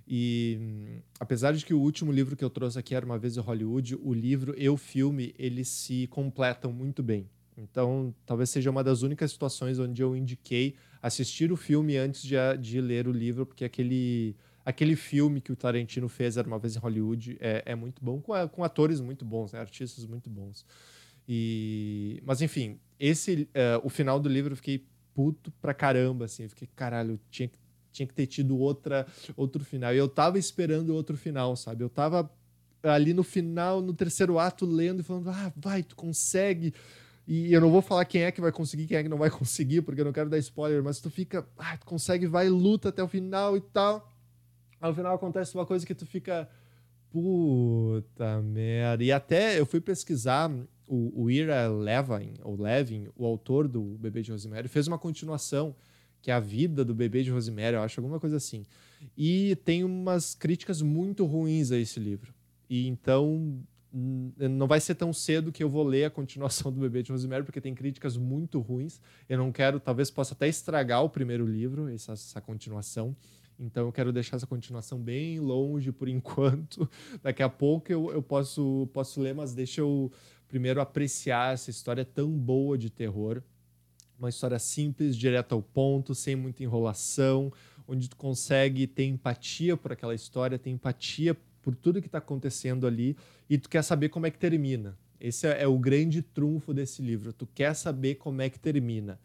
E 0.07 1.03
apesar 1.19 1.53
de 1.53 1.65
que 1.65 1.75
o 1.75 1.81
último 1.81 2.13
livro 2.13 2.37
que 2.37 2.45
eu 2.45 2.51
trouxe 2.51 2.79
aqui 2.79 2.95
era 2.95 3.05
Uma 3.05 3.19
Vez 3.19 3.37
em 3.37 3.41
Hollywood, 3.41 3.97
o 3.97 4.13
livro 4.13 4.55
e 4.57 4.69
o 4.69 4.77
filme, 4.77 5.35
eles 5.39 5.69
se 5.69 6.07
completam 6.09 6.73
muito 6.73 7.03
bem. 7.03 7.29
Então, 7.57 8.15
talvez 8.25 8.51
seja 8.51 8.71
uma 8.71 8.83
das 8.83 9.03
únicas 9.03 9.31
situações 9.31 9.79
onde 9.79 10.03
eu 10.03 10.17
indiquei 10.17 10.75
assistir 11.03 11.53
o 11.53 11.57
filme 11.57 11.97
antes 11.97 12.23
de, 12.23 12.37
de 12.61 12.81
ler 12.81 13.09
o 13.09 13.13
livro, 13.13 13.45
porque 13.45 13.65
aquele, 13.65 14.37
aquele 14.65 14.97
filme 14.97 15.41
que 15.41 15.53
o 15.53 15.57
Tarantino 15.57 16.09
fez 16.09 16.37
era 16.37 16.47
uma 16.47 16.59
vez 16.59 16.77
em 16.77 16.79
Hollywood 16.79 17.37
é, 17.41 17.63
é 17.67 17.75
muito 17.75 18.03
bom, 18.03 18.21
com, 18.21 18.33
com 18.49 18.65
atores 18.65 19.01
muito 19.01 19.25
bons, 19.25 19.53
né? 19.53 19.61
artistas 19.61 20.07
muito 20.07 20.31
bons. 20.31 20.65
E, 21.29 22.23
mas 22.25 22.41
enfim, 22.41 22.79
esse 22.99 23.49
uh, 23.51 23.85
o 23.85 23.89
final 23.89 24.19
do 24.19 24.29
livro 24.29 24.53
eu 24.53 24.57
fiquei 24.57 24.87
puto 25.15 25.53
pra 25.61 25.75
caramba, 25.75 26.25
assim, 26.25 26.45
eu 26.45 26.49
fiquei, 26.49 26.69
caralho, 26.75 27.21
tinha 27.31 27.49
que, 27.49 27.59
tinha 27.93 28.07
que 28.07 28.15
ter 28.15 28.27
tido 28.27 28.57
outra, 28.57 29.07
outro 29.37 29.63
final. 29.65 29.95
E 29.95 29.99
eu 29.99 30.09
tava 30.09 30.39
esperando 30.39 30.95
outro 30.95 31.17
final, 31.17 31.55
sabe? 31.55 31.85
Eu 31.85 31.91
tava 31.91 32.31
ali 32.83 33.13
no 33.13 33.23
final, 33.23 33.81
no 33.81 33.93
terceiro 33.93 34.39
ato, 34.39 34.65
lendo 34.65 35.01
e 35.01 35.03
falando, 35.03 35.31
ah, 35.31 35.53
vai, 35.57 35.83
tu 35.83 35.95
consegue 35.95 36.73
e 37.27 37.53
eu 37.53 37.61
não 37.61 37.71
vou 37.71 37.81
falar 37.81 38.05
quem 38.05 38.23
é 38.23 38.33
que 38.33 38.41
vai 38.41 38.51
conseguir, 38.51 38.87
quem 38.87 38.97
é 38.97 39.03
que 39.03 39.09
não 39.09 39.19
vai 39.19 39.31
conseguir, 39.31 39.83
porque 39.83 40.01
eu 40.01 40.05
não 40.05 40.13
quero 40.13 40.29
dar 40.29 40.39
spoiler, 40.39 40.83
mas 40.83 41.01
tu 41.01 41.11
fica, 41.11 41.47
ah, 41.59 41.77
tu 41.77 41.87
consegue, 41.87 42.27
vai, 42.27 42.49
luta 42.49 42.89
até 42.89 43.03
o 43.03 43.09
final 43.09 43.57
e 43.57 43.61
tal. 43.61 44.11
Ao 44.81 44.95
final 44.95 45.15
acontece 45.15 45.55
uma 45.55 45.65
coisa 45.65 45.87
que 45.87 45.95
tu 45.95 46.05
fica, 46.05 46.49
puta 47.11 48.43
merda. 48.43 49.05
E 49.05 49.13
até 49.13 49.59
eu 49.59 49.65
fui 49.65 49.81
pesquisar 49.81 50.51
o, 50.89 51.23
o 51.25 51.31
Ira 51.31 51.69
Levin, 51.69 52.35
ou 52.43 52.61
Levin, 52.61 53.09
o 53.17 53.25
autor 53.25 53.69
do 53.69 53.81
Bebê 53.99 54.23
de 54.23 54.33
Rosemary, 54.33 54.69
fez 54.69 54.89
uma 54.89 54.99
continuação 54.99 55.75
que 56.21 56.31
é 56.31 56.35
a 56.35 56.41
vida 56.41 56.85
do 56.85 56.95
bebê 56.95 57.25
de 57.25 57.31
Rosemary, 57.33 57.75
eu 57.75 57.83
acho, 57.83 57.99
alguma 58.01 58.21
coisa 58.21 58.37
assim. 58.37 58.65
E 59.17 59.57
tem 59.65 59.83
umas 59.83 60.37
críticas 60.37 60.81
muito 60.81 61.27
ruins 61.27 61.73
a 61.73 61.77
esse 61.77 61.99
livro. 61.99 62.33
E 62.71 62.87
então 62.87 63.61
não 63.93 64.67
vai 64.67 64.81
ser 64.81 64.95
tão 64.95 65.13
cedo 65.13 65.53
que 65.53 65.63
eu 65.63 65.69
vou 65.69 65.85
ler 65.85 66.07
a 66.07 66.11
continuação 66.11 66.73
do 66.73 66.81
Bebê 66.81 67.03
de 67.03 67.13
Rosemary, 67.13 67.45
porque 67.45 67.61
tem 67.61 67.75
críticas 67.75 68.17
muito 68.17 68.59
ruins. 68.59 69.01
Eu 69.29 69.37
não 69.37 69.53
quero, 69.53 69.79
talvez 69.79 70.11
possa 70.11 70.33
até 70.33 70.49
estragar 70.49 71.05
o 71.05 71.11
primeiro 71.11 71.47
livro, 71.47 71.89
essa, 71.89 72.13
essa 72.13 72.41
continuação. 72.41 73.15
Então 73.59 73.87
eu 73.87 73.93
quero 73.93 74.13
deixar 74.13 74.37
essa 74.37 74.47
continuação 74.47 74.99
bem 74.99 75.39
longe 75.39 75.93
por 75.93 76.09
enquanto. 76.09 76.89
Daqui 77.23 77.43
a 77.43 77.49
pouco 77.49 77.93
eu, 77.93 78.11
eu 78.11 78.23
posso, 78.23 78.89
posso 78.95 79.21
ler, 79.21 79.35
mas 79.35 79.55
deixa 79.55 79.83
eu 79.83 80.11
primeiro 80.49 80.81
apreciar 80.81 81.53
essa 81.53 81.71
história 81.71 82.05
tão 82.05 82.31
boa 82.31 82.79
de 82.79 82.89
terror. 82.89 83.43
Uma 84.19 84.29
história 84.29 84.59
simples, 84.59 85.17
direta 85.17 85.55
ao 85.55 85.63
ponto, 85.63 86.15
sem 86.15 86.37
muita 86.37 86.63
enrolação, 86.63 87.53
onde 87.87 88.09
tu 88.09 88.17
consegue 88.17 88.87
ter 88.87 89.05
empatia 89.05 89.77
por 89.77 89.93
aquela 89.93 90.15
história, 90.15 90.59
ter 90.59 90.71
empatia 90.71 91.37
por 91.63 91.75
tudo 91.77 92.01
que 92.01 92.09
está 92.09 92.19
acontecendo 92.19 92.87
ali 92.87 93.17
e 93.49 93.57
tu 93.57 93.69
quer 93.69 93.83
saber 93.83 94.09
como 94.09 94.27
é 94.27 94.31
que 94.31 94.39
termina. 94.39 94.99
Esse 95.21 95.47
é, 95.47 95.67
o 95.69 95.79
grande 95.79 96.21
trunfo 96.21 96.75
desse 96.75 97.01
livro. 97.01 97.33
Tu 97.33 97.47
quer 97.47 97.75
saber 97.75 98.17
como 98.17 98.43
é 98.43 98.51
que 98.51 98.59
termina. 98.59 99.21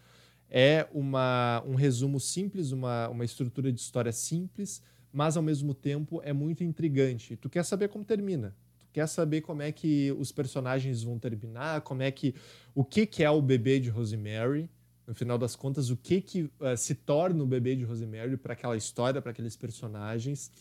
É 0.50 0.88
uma, 0.94 1.64
um 1.66 1.74
resumo 1.74 2.20
simples, 2.20 2.72
uma, 2.72 3.10
uma 3.10 3.26
estrutura 3.26 3.72
de 3.72 3.82
história 3.82 4.12
simples, 4.12 4.82
mas 5.12 5.36
ao 5.36 5.42
mesmo 5.42 5.74
tempo 5.74 6.22
é 6.24 6.32
muito 6.32 6.64
intrigante. 6.64 7.36
Tu 7.36 7.50
quer 7.50 7.66
saber 7.66 7.90
como 7.90 8.06
termina. 8.06 8.56
Tu 8.78 8.86
quer 8.94 9.08
saber 9.08 9.42
como 9.42 9.64
é 9.64 9.72
que 9.72 10.12
os 10.20 10.32
personagens 10.32 11.02
vão 11.02 11.18
terminar, 11.18 11.82
como 11.82 12.04
é 12.04 12.12
que 12.12 12.36
o 12.76 12.86
que, 12.86 13.08
que 13.08 13.24
é 13.24 13.30
o 13.30 13.42
bebê 13.42 13.80
de 13.80 13.90
Rosemary. 13.90 14.70
No 15.08 15.16
final 15.16 15.38
das 15.38 15.56
contas, 15.56 15.90
o 15.90 15.98
que, 15.98 16.22
que 16.22 16.44
uh, 16.44 16.76
se 16.78 16.94
torna 16.94 17.42
o 17.42 17.48
bebê 17.48 17.76
de 17.76 17.86
Rosemary 17.86 18.38
para 18.38 18.54
aquela 18.54 18.76
história, 18.76 19.22
para 19.22 19.32
aqueles 19.32 19.56
personagens 19.56 20.52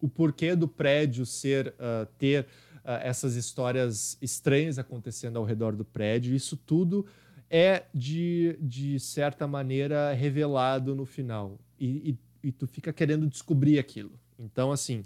o 0.00 0.08
porquê 0.08 0.54
do 0.54 0.68
prédio 0.68 1.24
ser 1.24 1.68
uh, 1.68 2.06
ter 2.18 2.44
uh, 2.84 2.90
essas 3.02 3.34
histórias 3.34 4.18
estranhas 4.20 4.78
acontecendo 4.78 5.38
ao 5.38 5.44
redor 5.44 5.74
do 5.74 5.84
prédio. 5.84 6.34
Isso 6.34 6.56
tudo 6.56 7.06
é 7.48 7.84
de, 7.94 8.58
de 8.60 8.98
certa 8.98 9.46
maneira 9.46 10.12
revelado 10.12 10.94
no 10.94 11.04
final 11.04 11.58
e, 11.78 12.18
e, 12.42 12.48
e 12.48 12.52
tu 12.52 12.66
fica 12.66 12.92
querendo 12.92 13.26
descobrir 13.26 13.78
aquilo. 13.78 14.12
Então, 14.38 14.70
assim, 14.72 15.02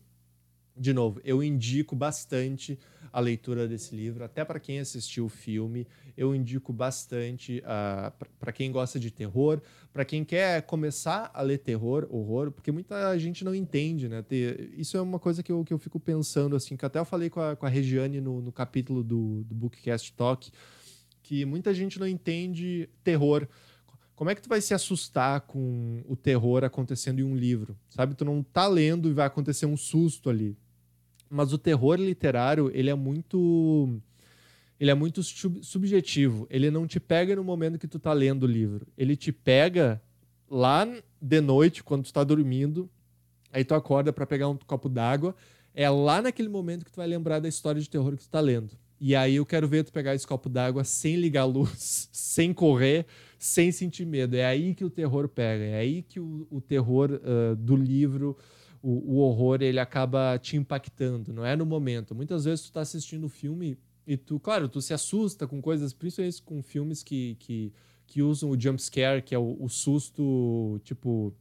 de 0.76 0.92
novo, 0.92 1.20
eu 1.24 1.42
indico 1.42 1.94
bastante 1.94 2.79
a 3.12 3.20
leitura 3.20 3.66
desse 3.66 3.94
livro, 3.94 4.25
até 4.25 4.44
para 4.44 4.61
quem 4.61 4.79
assistiu 4.79 5.27
o 5.27 5.29
filme, 5.29 5.87
eu 6.16 6.35
indico 6.35 6.73
bastante 6.73 7.59
uh, 7.59 7.64
ah, 7.66 8.12
para 8.38 8.53
quem 8.53 8.70
gosta 8.70 9.01
de 9.01 9.11
terror, 9.11 9.61
para 9.92 10.05
quem 10.05 10.25
quer 10.25 10.62
começar 10.62 11.31
a 11.35 11.42
ler 11.42 11.59
terror, 11.59 12.07
horror, 12.11 12.53
porque 12.53 12.70
muita 12.70 13.18
gente 13.18 13.44
não 13.44 13.55
entende, 13.55 14.09
né? 14.09 14.23
Ter, 14.23 14.73
isso 14.77 14.96
é 14.96 15.01
uma 15.01 15.18
coisa 15.18 15.42
que 15.42 15.51
eu, 15.51 15.64
que 15.64 15.73
eu 15.73 15.79
fico 15.79 15.99
pensando, 15.99 16.55
assim, 16.55 16.77
que 16.77 16.85
até 16.85 16.99
eu 16.99 17.05
falei 17.05 17.29
com 17.29 17.40
a, 17.40 17.57
com 17.57 17.66
a 17.66 17.68
Regiane 17.68 18.20
no, 18.20 18.40
no 18.40 18.53
capítulo 18.53 19.03
do, 19.03 19.42
do 19.44 19.55
Bookcast 19.55 20.12
Talk, 20.12 20.51
que 21.23 21.44
muita 21.44 21.75
gente 21.75 21.99
não 21.99 22.07
entende 22.07 22.88
terror. 23.03 23.49
Como 24.14 24.31
é 24.31 24.35
que 24.35 24.42
tu 24.42 24.49
vai 24.49 24.61
se 24.61 24.75
assustar 24.75 25.40
com 25.42 26.03
o 26.07 26.14
terror 26.14 26.62
acontecendo 26.62 27.20
em 27.20 27.25
um 27.25 27.35
livro? 27.35 27.77
Sabe, 27.88 28.14
tu 28.14 28.25
não 28.25 28.42
tá 28.42 28.68
lendo 28.68 29.09
e 29.09 29.14
vai 29.14 29.27
acontecer 29.27 29.66
um 29.66 29.77
susto 29.77 30.29
ali 30.29 30.57
mas 31.31 31.53
o 31.53 31.59
terror 31.59 31.95
literário, 31.95 32.71
ele 32.75 32.90
é 32.90 32.95
muito 32.95 34.01
ele 34.81 34.90
é 34.90 34.95
muito 34.95 35.23
subjetivo. 35.23 36.47
Ele 36.49 36.71
não 36.71 36.87
te 36.87 36.99
pega 36.99 37.37
no 37.37 37.45
momento 37.45 37.79
que 37.79 37.87
tu 37.87 37.99
tá 37.99 38.14
lendo 38.14 38.45
o 38.45 38.47
livro. 38.47 38.87
Ele 38.97 39.14
te 39.14 39.31
pega 39.31 40.01
lá 40.51 40.88
de 41.21 41.40
noite, 41.40 41.85
quando 41.85 42.05
tu 42.05 42.12
tá 42.12 42.25
dormindo, 42.25 42.88
aí 43.53 43.62
tu 43.62 43.75
acorda 43.75 44.11
para 44.11 44.27
pegar 44.27 44.49
um 44.49 44.57
copo 44.57 44.88
d'água, 44.88 45.37
é 45.75 45.88
lá 45.88 46.23
naquele 46.23 46.49
momento 46.49 46.85
que 46.85 46.90
tu 46.90 46.97
vai 46.97 47.07
lembrar 47.07 47.40
da 47.40 47.49
história 47.49 47.81
de 47.81 47.90
terror 47.90 48.16
que 48.16 48.23
tu 48.23 48.31
tá 48.31 48.40
lendo. 48.40 48.71
E 48.99 49.14
aí 49.14 49.37
eu 49.37 49.47
quero 49.47 49.69
ver 49.69 49.85
tu 49.85 49.93
pegar 49.93 50.14
esse 50.14 50.27
copo 50.27 50.49
d'água 50.49 50.83
sem 50.83 51.16
ligar 51.16 51.43
a 51.43 51.47
luz, 51.47 52.09
sem 52.12 52.53
correr, 52.53 53.07
sem 53.38 53.71
sentir 53.71 54.07
medo. 54.07 54.35
É 54.35 54.47
aí 54.47 54.75
que 54.75 54.85
o 54.85 54.90
terror 54.90 55.29
pega, 55.29 55.64
é 55.64 55.77
aí 55.77 56.03
que 56.03 56.19
o, 56.19 56.47
o 56.51 56.61
terror 56.61 57.11
uh, 57.12 57.55
do 57.55 57.77
livro 57.77 58.37
o, 58.83 59.14
o, 59.14 59.19
horror 59.19 59.62
ele 59.62 59.79
acaba 59.79 60.38
te 60.38 60.57
impactando, 60.57 61.33
não 61.33 61.45
é 61.45 61.55
no 61.55 61.66
momento. 61.66 62.14
Muitas 62.14 62.45
vezes 62.45 62.62
tu 62.62 62.69
está 62.69 62.81
assistindo 62.81 63.25
o 63.25 63.29
filme 63.29 63.79
e 64.07 64.16
tu, 64.16 64.40
claro, 64.40 64.69
tu 64.69 64.81
se 64.81 64.95
assusta 64.95 65.47
com 65.47 65.61
coisas, 65.61 65.93
principalmente 65.93 66.43
com 66.43 66.62
filmes 66.62 67.03
que, 67.03 67.37
que, 67.38 67.73
que 68.07 68.23
usam 68.23 68.51
o 68.51 68.61
jump 68.61 68.81
scare, 68.83 69.23
que 69.23 69.35
é 69.35 69.38
o, 69.38 69.57
o 69.61 69.69
susto, 69.69 70.81
tipo, 70.83 71.35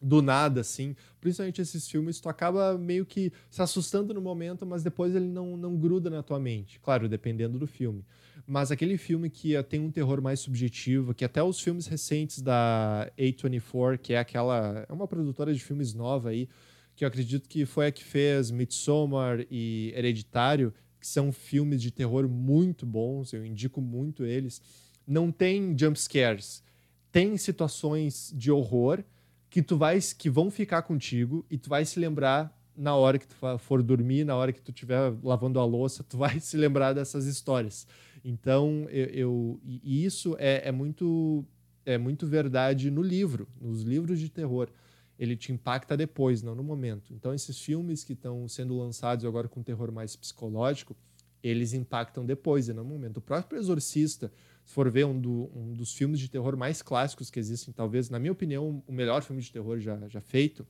do 0.00 0.20
nada, 0.20 0.60
assim. 0.60 0.94
Principalmente 1.20 1.60
esses 1.60 1.88
filmes, 1.88 2.20
tu 2.20 2.28
acaba 2.28 2.76
meio 2.76 3.06
que 3.06 3.32
se 3.50 3.62
assustando 3.62 4.12
no 4.12 4.20
momento, 4.20 4.66
mas 4.66 4.82
depois 4.82 5.14
ele 5.14 5.28
não, 5.28 5.56
não 5.56 5.76
gruda 5.76 6.10
na 6.10 6.22
tua 6.22 6.38
mente. 6.38 6.78
Claro, 6.80 7.08
dependendo 7.08 7.58
do 7.58 7.66
filme. 7.66 8.04
Mas 8.46 8.70
aquele 8.70 8.96
filme 8.96 9.28
que 9.28 9.60
tem 9.64 9.80
um 9.80 9.90
terror 9.90 10.22
mais 10.22 10.38
subjetivo, 10.40 11.12
que 11.12 11.24
até 11.24 11.42
os 11.42 11.58
filmes 11.60 11.86
recentes 11.86 12.40
da 12.40 13.10
A24, 13.18 13.98
que 13.98 14.12
é 14.12 14.18
aquela. 14.18 14.86
É 14.88 14.92
uma 14.92 15.08
produtora 15.08 15.52
de 15.52 15.58
filmes 15.58 15.92
nova 15.92 16.30
aí, 16.30 16.48
que 16.94 17.04
eu 17.04 17.08
acredito 17.08 17.48
que 17.48 17.66
foi 17.66 17.88
a 17.88 17.92
que 17.92 18.04
fez 18.04 18.50
Midsommar 18.52 19.44
e 19.50 19.92
Hereditário, 19.96 20.72
que 21.00 21.06
são 21.06 21.32
filmes 21.32 21.82
de 21.82 21.90
terror 21.90 22.28
muito 22.28 22.86
bons, 22.86 23.32
eu 23.32 23.44
indico 23.44 23.80
muito 23.80 24.24
eles. 24.24 24.62
Não 25.06 25.32
tem 25.32 25.76
jump 25.78 25.98
scares, 25.98 26.62
tem 27.10 27.36
situações 27.36 28.32
de 28.34 28.50
horror 28.50 29.02
que 29.50 29.62
tu 29.62 29.76
vai 29.76 29.98
que 30.16 30.30
vão 30.30 30.50
ficar 30.50 30.82
contigo 30.82 31.44
e 31.50 31.58
tu 31.58 31.68
vai 31.68 31.84
se 31.84 31.98
lembrar 31.98 32.56
na 32.76 32.94
hora 32.94 33.18
que 33.18 33.26
tu 33.26 33.34
for 33.58 33.82
dormir, 33.82 34.24
na 34.24 34.36
hora 34.36 34.52
que 34.52 34.60
tu 34.60 34.70
estiver 34.70 35.14
lavando 35.22 35.58
a 35.58 35.64
louça, 35.64 36.04
tu 36.04 36.18
vai 36.18 36.38
se 36.40 36.56
lembrar 36.56 36.92
dessas 36.92 37.26
histórias. 37.26 37.86
Então, 38.28 38.88
eu, 38.90 39.06
eu 39.06 39.60
e 39.64 40.04
isso 40.04 40.34
é, 40.40 40.68
é, 40.68 40.72
muito 40.72 41.44
é 41.84 41.96
muito 41.96 42.26
verdade 42.26 42.90
no 42.90 43.00
livro, 43.00 43.46
nos 43.60 43.82
livros 43.82 44.18
de 44.18 44.28
terror. 44.28 44.68
Ele 45.16 45.36
te 45.36 45.52
impacta 45.52 45.96
depois, 45.96 46.42
não 46.42 46.52
no 46.52 46.64
momento. 46.64 47.14
Então, 47.14 47.32
esses 47.32 47.60
filmes 47.60 48.02
que 48.02 48.14
estão 48.14 48.48
sendo 48.48 48.76
lançados 48.76 49.24
agora 49.24 49.48
com 49.48 49.62
terror 49.62 49.92
mais 49.92 50.16
psicológico, 50.16 50.96
eles 51.40 51.72
impactam 51.72 52.26
depois 52.26 52.68
e 52.68 52.72
não 52.72 52.82
no 52.82 52.90
momento. 52.90 53.18
O 53.18 53.20
próprio 53.20 53.60
Exorcista, 53.60 54.32
se 54.64 54.74
for 54.74 54.90
ver 54.90 55.06
um, 55.06 55.20
do, 55.20 55.48
um, 55.54 55.72
dos 55.72 55.94
filmes 55.94 56.18
de 56.18 56.28
terror 56.28 56.56
mais 56.56 56.82
clássicos 56.82 57.30
que 57.30 57.38
existem, 57.38 57.72
talvez, 57.72 58.10
na 58.10 58.18
minha 58.18 58.32
opinião, 58.32 58.82
o 58.88 58.92
melhor 58.92 59.22
filme 59.22 59.40
de 59.40 59.52
terror 59.52 59.78
já, 59.78 60.08
já 60.08 60.20
feito, 60.20 60.66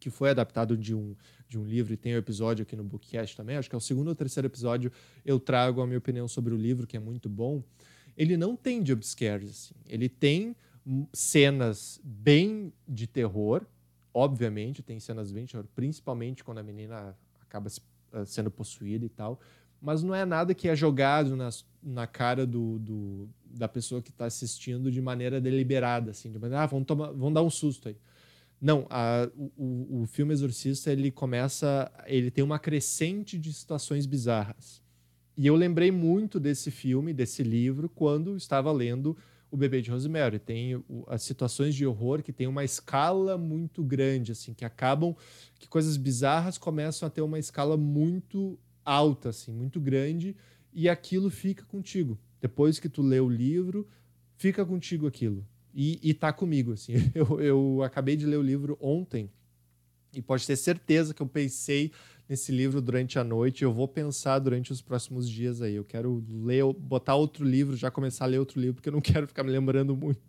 que 0.00 0.10
foi 0.10 0.30
adaptado 0.30 0.76
de 0.76 0.94
um, 0.94 1.14
de 1.46 1.58
um 1.58 1.64
livro 1.64 1.92
e 1.92 1.96
tem 1.96 2.14
o 2.14 2.16
um 2.16 2.18
episódio 2.18 2.62
aqui 2.62 2.74
no 2.74 2.82
Bookcast 2.82 3.36
também, 3.36 3.56
acho 3.56 3.68
que 3.68 3.74
é 3.74 3.78
o 3.78 3.80
segundo 3.80 4.08
ou 4.08 4.14
terceiro 4.14 4.46
episódio, 4.48 4.90
eu 5.24 5.38
trago 5.38 5.82
a 5.82 5.86
minha 5.86 5.98
opinião 5.98 6.26
sobre 6.26 6.54
o 6.54 6.56
livro, 6.56 6.86
que 6.86 6.96
é 6.96 7.00
muito 7.00 7.28
bom. 7.28 7.62
Ele 8.16 8.36
não 8.36 8.56
tem 8.56 8.84
jumpscares, 8.84 9.50
assim. 9.50 9.74
Ele 9.86 10.08
tem 10.08 10.56
cenas 11.12 12.00
bem 12.02 12.72
de 12.88 13.06
terror, 13.06 13.64
obviamente, 14.12 14.82
tem 14.82 14.98
cenas 14.98 15.30
bem 15.30 15.44
de 15.44 15.52
terror, 15.52 15.66
principalmente 15.74 16.42
quando 16.42 16.58
a 16.58 16.62
menina 16.62 17.16
acaba 17.42 17.68
ah, 18.12 18.24
sendo 18.24 18.50
possuída 18.50 19.04
e 19.04 19.08
tal, 19.08 19.38
mas 19.80 20.02
não 20.02 20.14
é 20.14 20.24
nada 20.24 20.54
que 20.54 20.68
é 20.68 20.74
jogado 20.74 21.36
na, 21.36 21.48
na 21.82 22.06
cara 22.06 22.46
do, 22.46 22.78
do 22.78 23.28
da 23.44 23.68
pessoa 23.68 24.02
que 24.02 24.10
está 24.10 24.26
assistindo 24.26 24.90
de 24.90 25.00
maneira 25.00 25.40
deliberada, 25.40 26.10
assim, 26.10 26.30
de 26.30 26.38
maneira, 26.38 26.64
ah, 26.64 26.66
vão, 26.66 26.84
tomar, 26.84 27.12
vão 27.12 27.32
dar 27.32 27.42
um 27.42 27.50
susto 27.50 27.88
aí. 27.88 27.96
Não, 28.60 28.86
a, 28.90 29.30
o, 29.56 30.02
o 30.02 30.06
filme 30.06 30.34
Exorcista 30.34 30.92
ele 30.92 31.10
começa, 31.10 31.90
ele 32.06 32.30
tem 32.30 32.44
uma 32.44 32.58
crescente 32.58 33.38
de 33.38 33.52
situações 33.52 34.04
bizarras. 34.04 34.82
E 35.34 35.46
eu 35.46 35.56
lembrei 35.56 35.90
muito 35.90 36.38
desse 36.38 36.70
filme, 36.70 37.14
desse 37.14 37.42
livro, 37.42 37.88
quando 37.88 38.36
estava 38.36 38.70
lendo 38.70 39.16
O 39.50 39.56
Bebê 39.56 39.80
de 39.80 39.90
Rosemary. 39.90 40.38
Tem 40.38 40.84
as 41.06 41.22
situações 41.22 41.74
de 41.74 41.86
horror 41.86 42.22
que 42.22 42.34
tem 42.34 42.46
uma 42.46 42.62
escala 42.62 43.38
muito 43.38 43.82
grande, 43.82 44.32
assim, 44.32 44.52
que 44.52 44.64
acabam, 44.64 45.16
que 45.58 45.66
coisas 45.66 45.96
bizarras 45.96 46.58
começam 46.58 47.06
a 47.06 47.10
ter 47.10 47.22
uma 47.22 47.38
escala 47.38 47.78
muito 47.78 48.58
alta, 48.84 49.30
assim, 49.30 49.52
muito 49.52 49.80
grande, 49.80 50.36
e 50.70 50.86
aquilo 50.86 51.30
fica 51.30 51.64
contigo. 51.64 52.18
Depois 52.38 52.78
que 52.78 52.88
tu 52.90 53.00
lê 53.00 53.20
o 53.20 53.28
livro, 53.28 53.88
fica 54.36 54.66
contigo 54.66 55.06
aquilo 55.06 55.46
e, 55.74 55.98
e 56.02 56.14
tá 56.14 56.32
comigo, 56.32 56.72
assim. 56.72 56.94
Eu, 57.14 57.40
eu 57.40 57.82
acabei 57.82 58.16
de 58.16 58.26
ler 58.26 58.36
o 58.36 58.42
livro 58.42 58.78
ontem 58.80 59.30
e 60.12 60.20
pode 60.20 60.46
ter 60.46 60.56
certeza 60.56 61.14
que 61.14 61.22
eu 61.22 61.26
pensei 61.26 61.92
nesse 62.28 62.52
livro 62.52 62.80
durante 62.80 63.18
a 63.18 63.24
noite. 63.24 63.62
Eu 63.62 63.72
vou 63.72 63.86
pensar 63.86 64.38
durante 64.38 64.72
os 64.72 64.80
próximos 64.80 65.28
dias 65.28 65.62
aí. 65.62 65.74
Eu 65.74 65.84
quero 65.84 66.24
ler, 66.28 66.64
botar 66.74 67.14
outro 67.14 67.44
livro, 67.44 67.76
já 67.76 67.90
começar 67.90 68.24
a 68.24 68.28
ler 68.28 68.38
outro 68.38 68.60
livro, 68.60 68.74
porque 68.74 68.88
eu 68.88 68.92
não 68.92 69.00
quero 69.02 69.26
ficar 69.26 69.42
me 69.44 69.50
lembrando 69.50 69.96
muito 69.96 70.20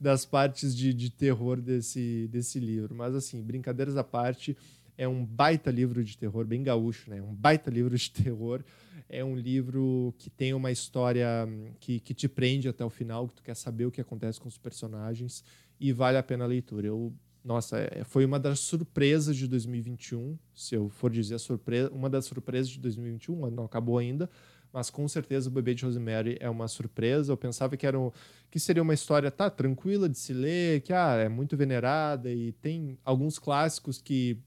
das 0.00 0.24
partes 0.24 0.74
de, 0.74 0.94
de 0.94 1.10
terror 1.10 1.60
desse, 1.60 2.28
desse 2.30 2.58
livro. 2.58 2.94
Mas, 2.94 3.14
assim, 3.14 3.42
brincadeiras 3.42 3.96
à 3.96 4.04
parte, 4.04 4.56
é 4.96 5.08
um 5.08 5.24
baita 5.24 5.70
livro 5.70 6.04
de 6.04 6.16
terror, 6.16 6.44
bem 6.44 6.62
gaúcho, 6.62 7.10
né? 7.10 7.22
Um 7.22 7.34
baita 7.34 7.70
livro 7.70 7.96
de 7.96 8.10
terror 8.10 8.62
é 9.10 9.24
um 9.24 9.34
livro 9.34 10.14
que 10.16 10.30
tem 10.30 10.54
uma 10.54 10.70
história 10.70 11.44
hum, 11.46 11.72
que, 11.80 11.98
que 11.98 12.14
te 12.14 12.28
prende 12.28 12.68
até 12.68 12.84
o 12.84 12.90
final, 12.90 13.28
que 13.28 13.34
tu 13.34 13.42
quer 13.42 13.56
saber 13.56 13.84
o 13.84 13.90
que 13.90 14.00
acontece 14.00 14.40
com 14.40 14.48
os 14.48 14.56
personagens 14.56 15.44
e 15.78 15.92
vale 15.92 16.16
a 16.16 16.22
pena 16.22 16.44
a 16.44 16.46
leitura. 16.46 16.86
Eu, 16.86 17.12
nossa, 17.44 17.78
é, 17.78 18.04
foi 18.04 18.24
uma 18.24 18.38
das 18.38 18.60
surpresas 18.60 19.36
de 19.36 19.48
2021, 19.48 20.38
se 20.54 20.76
eu 20.76 20.88
for 20.88 21.10
dizer 21.10 21.38
surpresa, 21.40 21.90
uma 21.90 22.08
das 22.08 22.24
surpresas 22.24 22.68
de 22.68 22.78
2021, 22.78 23.50
não 23.50 23.64
acabou 23.64 23.98
ainda, 23.98 24.30
mas 24.72 24.88
com 24.88 25.08
certeza 25.08 25.48
o 25.48 25.52
Bebê 25.52 25.74
de 25.74 25.84
Rosemary 25.84 26.36
é 26.38 26.48
uma 26.48 26.68
surpresa. 26.68 27.32
Eu 27.32 27.36
pensava 27.36 27.76
que 27.76 27.84
era 27.84 27.98
um, 27.98 28.12
que 28.48 28.60
seria 28.60 28.82
uma 28.82 28.94
história 28.94 29.28
tá 29.28 29.50
tranquila 29.50 30.08
de 30.08 30.16
se 30.16 30.32
ler, 30.32 30.82
que 30.82 30.92
ah, 30.92 31.16
é 31.16 31.28
muito 31.28 31.56
venerada 31.56 32.30
e 32.30 32.52
tem 32.52 32.96
alguns 33.04 33.40
clássicos 33.40 34.00
que, 34.00 34.38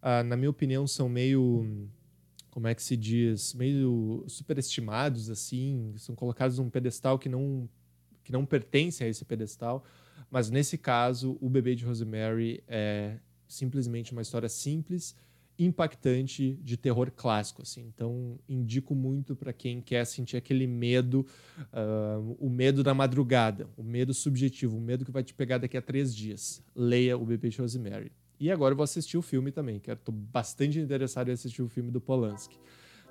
ah, 0.00 0.24
na 0.24 0.36
minha 0.36 0.50
opinião, 0.50 0.84
são 0.88 1.08
meio 1.08 1.88
como 2.52 2.68
é 2.68 2.74
que 2.74 2.82
se 2.82 2.98
diz, 2.98 3.54
meio 3.54 4.24
superestimados 4.28 5.30
assim, 5.30 5.94
são 5.96 6.14
colocados 6.14 6.58
num 6.58 6.68
pedestal 6.68 7.18
que 7.18 7.28
não 7.28 7.68
que 8.22 8.30
não 8.30 8.46
pertence 8.46 9.02
a 9.02 9.08
esse 9.08 9.24
pedestal, 9.24 9.84
mas 10.30 10.48
nesse 10.48 10.78
caso, 10.78 11.36
o 11.40 11.48
bebê 11.48 11.74
de 11.74 11.84
Rosemary 11.84 12.62
é 12.68 13.16
simplesmente 13.48 14.12
uma 14.12 14.22
história 14.22 14.48
simples, 14.48 15.16
impactante 15.58 16.54
de 16.62 16.76
terror 16.76 17.10
clássico, 17.10 17.62
assim. 17.62 17.82
Então, 17.82 18.38
indico 18.48 18.94
muito 18.94 19.34
para 19.34 19.52
quem 19.52 19.80
quer 19.80 20.04
sentir 20.04 20.36
aquele 20.36 20.66
medo, 20.66 21.26
uh, 21.72 22.36
o 22.38 22.48
medo 22.48 22.82
da 22.82 22.94
madrugada, 22.94 23.68
o 23.76 23.82
medo 23.82 24.14
subjetivo, 24.14 24.76
o 24.76 24.80
medo 24.80 25.04
que 25.04 25.10
vai 25.10 25.24
te 25.24 25.34
pegar 25.34 25.58
daqui 25.58 25.76
a 25.76 25.82
três 25.82 26.14
dias. 26.14 26.62
Leia 26.76 27.16
o 27.16 27.26
bebê 27.26 27.48
de 27.48 27.60
Rosemary. 27.60 28.12
E 28.42 28.50
agora 28.50 28.72
eu 28.72 28.76
vou 28.76 28.82
assistir 28.82 29.16
o 29.16 29.22
filme 29.22 29.52
também, 29.52 29.78
que 29.78 29.88
estou 29.88 30.12
bastante 30.12 30.76
interessado 30.80 31.28
em 31.28 31.32
assistir 31.32 31.62
o 31.62 31.68
filme 31.68 31.92
do 31.92 32.00
Polanski. 32.00 32.58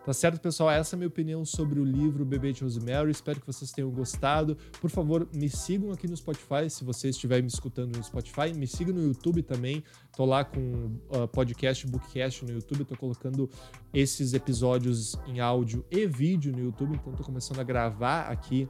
Tá 0.05 0.11
certo, 0.11 0.41
pessoal? 0.41 0.69
Essa 0.69 0.93
é 0.93 0.97
a 0.97 0.99
minha 0.99 1.07
opinião 1.07 1.45
sobre 1.45 1.79
o 1.79 1.85
livro 1.85 2.25
Bebê 2.25 2.51
de 2.51 2.65
Rosemary. 2.65 3.11
Espero 3.11 3.39
que 3.39 3.47
vocês 3.47 3.71
tenham 3.71 3.89
gostado. 3.91 4.57
Por 4.81 4.89
favor, 4.89 5.29
me 5.33 5.47
sigam 5.47 5.89
aqui 5.89 6.05
no 6.05 6.17
Spotify, 6.17 6.69
se 6.69 6.83
você 6.83 7.07
estiver 7.07 7.41
me 7.41 7.47
escutando 7.47 7.95
no 7.95 8.03
Spotify. 8.03 8.53
Me 8.53 8.67
sigam 8.67 8.93
no 8.93 9.03
YouTube 9.03 9.41
também. 9.41 9.81
Tô 10.17 10.25
lá 10.25 10.43
com 10.43 10.99
uh, 11.09 11.25
podcast, 11.31 11.87
bookcast 11.87 12.43
no 12.43 12.51
YouTube. 12.51 12.83
Tô 12.83 12.97
colocando 12.97 13.49
esses 13.93 14.33
episódios 14.33 15.17
em 15.27 15.39
áudio 15.39 15.85
e 15.89 16.05
vídeo 16.07 16.51
no 16.51 16.59
YouTube. 16.59 16.97
Então, 16.97 17.13
tô 17.13 17.23
começando 17.23 17.59
a 17.59 17.63
gravar 17.63 18.23
aqui 18.23 18.67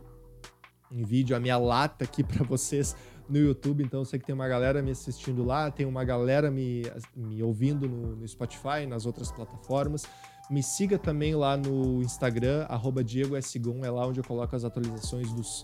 em 0.91 1.03
vídeo 1.03 1.35
a 1.35 1.39
minha 1.39 1.57
lata 1.57 2.03
aqui 2.03 2.23
para 2.23 2.43
vocês 2.43 2.95
no 3.31 3.37
YouTube, 3.37 3.83
então 3.83 4.01
eu 4.01 4.05
sei 4.05 4.19
que 4.19 4.25
tem 4.25 4.35
uma 4.35 4.47
galera 4.47 4.81
me 4.81 4.91
assistindo 4.91 5.43
lá, 5.43 5.71
tem 5.71 5.85
uma 5.85 6.03
galera 6.03 6.51
me, 6.51 6.83
me 7.15 7.41
ouvindo 7.41 7.87
no, 7.87 8.15
no 8.15 8.27
Spotify, 8.27 8.85
nas 8.87 9.05
outras 9.05 9.31
plataformas. 9.31 10.05
Me 10.49 10.61
siga 10.61 10.99
também 10.99 11.33
lá 11.33 11.55
no 11.55 12.01
Instagram, 12.01 12.65
arroba 12.67 13.01
Diego 13.01 13.37
S. 13.37 13.59
É 13.83 13.89
lá 13.89 14.05
onde 14.05 14.19
eu 14.19 14.23
coloco 14.23 14.53
as 14.53 14.65
atualizações 14.65 15.31
dos, 15.31 15.63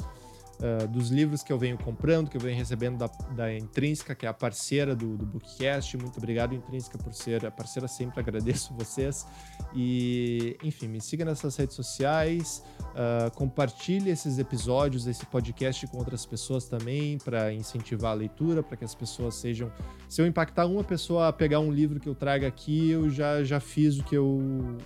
uh, 0.59 0.87
dos 0.87 1.09
livros 1.09 1.43
que 1.43 1.51
eu 1.51 1.57
venho 1.57 1.77
comprando, 1.77 2.29
que 2.29 2.37
eu 2.37 2.41
venho 2.41 2.55
recebendo 2.55 2.97
da, 2.97 3.07
da 3.35 3.55
Intrínseca, 3.55 4.15
que 4.15 4.25
é 4.25 4.29
a 4.29 4.33
parceira 4.33 4.95
do, 4.95 5.17
do 5.17 5.25
Bookcast. 5.25 5.97
Muito 5.97 6.17
obrigado, 6.17 6.53
Intrínseca, 6.53 6.97
por 6.97 7.13
ser 7.13 7.45
a 7.45 7.51
parceira 7.51 7.87
sempre, 7.87 8.19
agradeço 8.19 8.73
vocês. 8.73 9.25
E, 9.75 10.57
enfim, 10.63 10.87
me 10.87 11.01
siga 11.01 11.25
nessas 11.25 11.55
redes 11.55 11.75
sociais, 11.75 12.63
uh, 12.79 13.31
compartilhe 13.35 14.09
esses 14.09 14.39
episódios, 14.39 15.07
esse 15.07 15.25
podcast 15.25 15.85
com 15.87 15.97
outras 15.97 16.25
pessoas 16.25 16.65
também, 16.65 17.17
para 17.17 17.53
incentivar 17.53 18.11
a 18.11 18.15
leitura, 18.15 18.63
para 18.63 18.77
que 18.77 18.85
as 18.85 18.95
pessoas 18.95 19.35
sejam. 19.35 19.71
Se 20.09 20.21
eu 20.21 20.27
impactar 20.27 20.65
uma 20.65 20.83
pessoa 20.83 21.27
a 21.27 21.33
pegar 21.33 21.59
um 21.59 21.71
livro 21.71 21.99
que 21.99 22.07
eu 22.07 22.15
traga 22.15 22.47
aqui, 22.47 22.89
eu 22.89 23.09
já, 23.09 23.43
já 23.43 23.59
fiz 23.59 23.97
o 23.99 24.03
que 24.03 24.15
eu. 24.15 24.77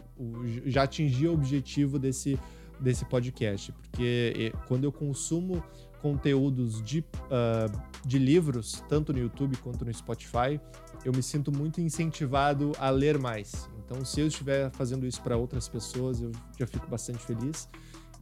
já 0.65 0.83
atingi 0.83 1.27
o 1.27 1.33
objetivo 1.33 1.97
desse 1.99 2.39
desse 2.81 3.05
podcast, 3.05 3.71
porque 3.71 4.51
quando 4.67 4.83
eu 4.83 4.91
consumo 4.91 5.63
conteúdos 6.01 6.81
de, 6.81 6.99
uh, 6.99 7.81
de 8.05 8.17
livros, 8.17 8.83
tanto 8.89 9.13
no 9.13 9.19
YouTube 9.19 9.55
quanto 9.57 9.85
no 9.85 9.93
Spotify, 9.93 10.59
eu 11.05 11.13
me 11.13 11.21
sinto 11.21 11.51
muito 11.51 11.79
incentivado 11.79 12.71
a 12.79 12.89
ler 12.89 13.19
mais. 13.19 13.69
Então, 13.85 14.03
se 14.03 14.19
eu 14.19 14.27
estiver 14.27 14.71
fazendo 14.71 15.05
isso 15.05 15.21
para 15.21 15.37
outras 15.37 15.67
pessoas, 15.67 16.21
eu 16.21 16.31
já 16.57 16.65
fico 16.65 16.87
bastante 16.87 17.19
feliz. 17.19 17.69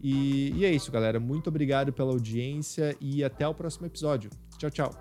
E, 0.01 0.51
e 0.55 0.65
é 0.65 0.71
isso, 0.71 0.91
galera. 0.91 1.19
Muito 1.19 1.47
obrigado 1.47 1.93
pela 1.93 2.11
audiência 2.11 2.95
e 2.99 3.23
até 3.23 3.47
o 3.47 3.53
próximo 3.53 3.85
episódio. 3.85 4.29
Tchau, 4.57 4.69
tchau. 4.69 4.91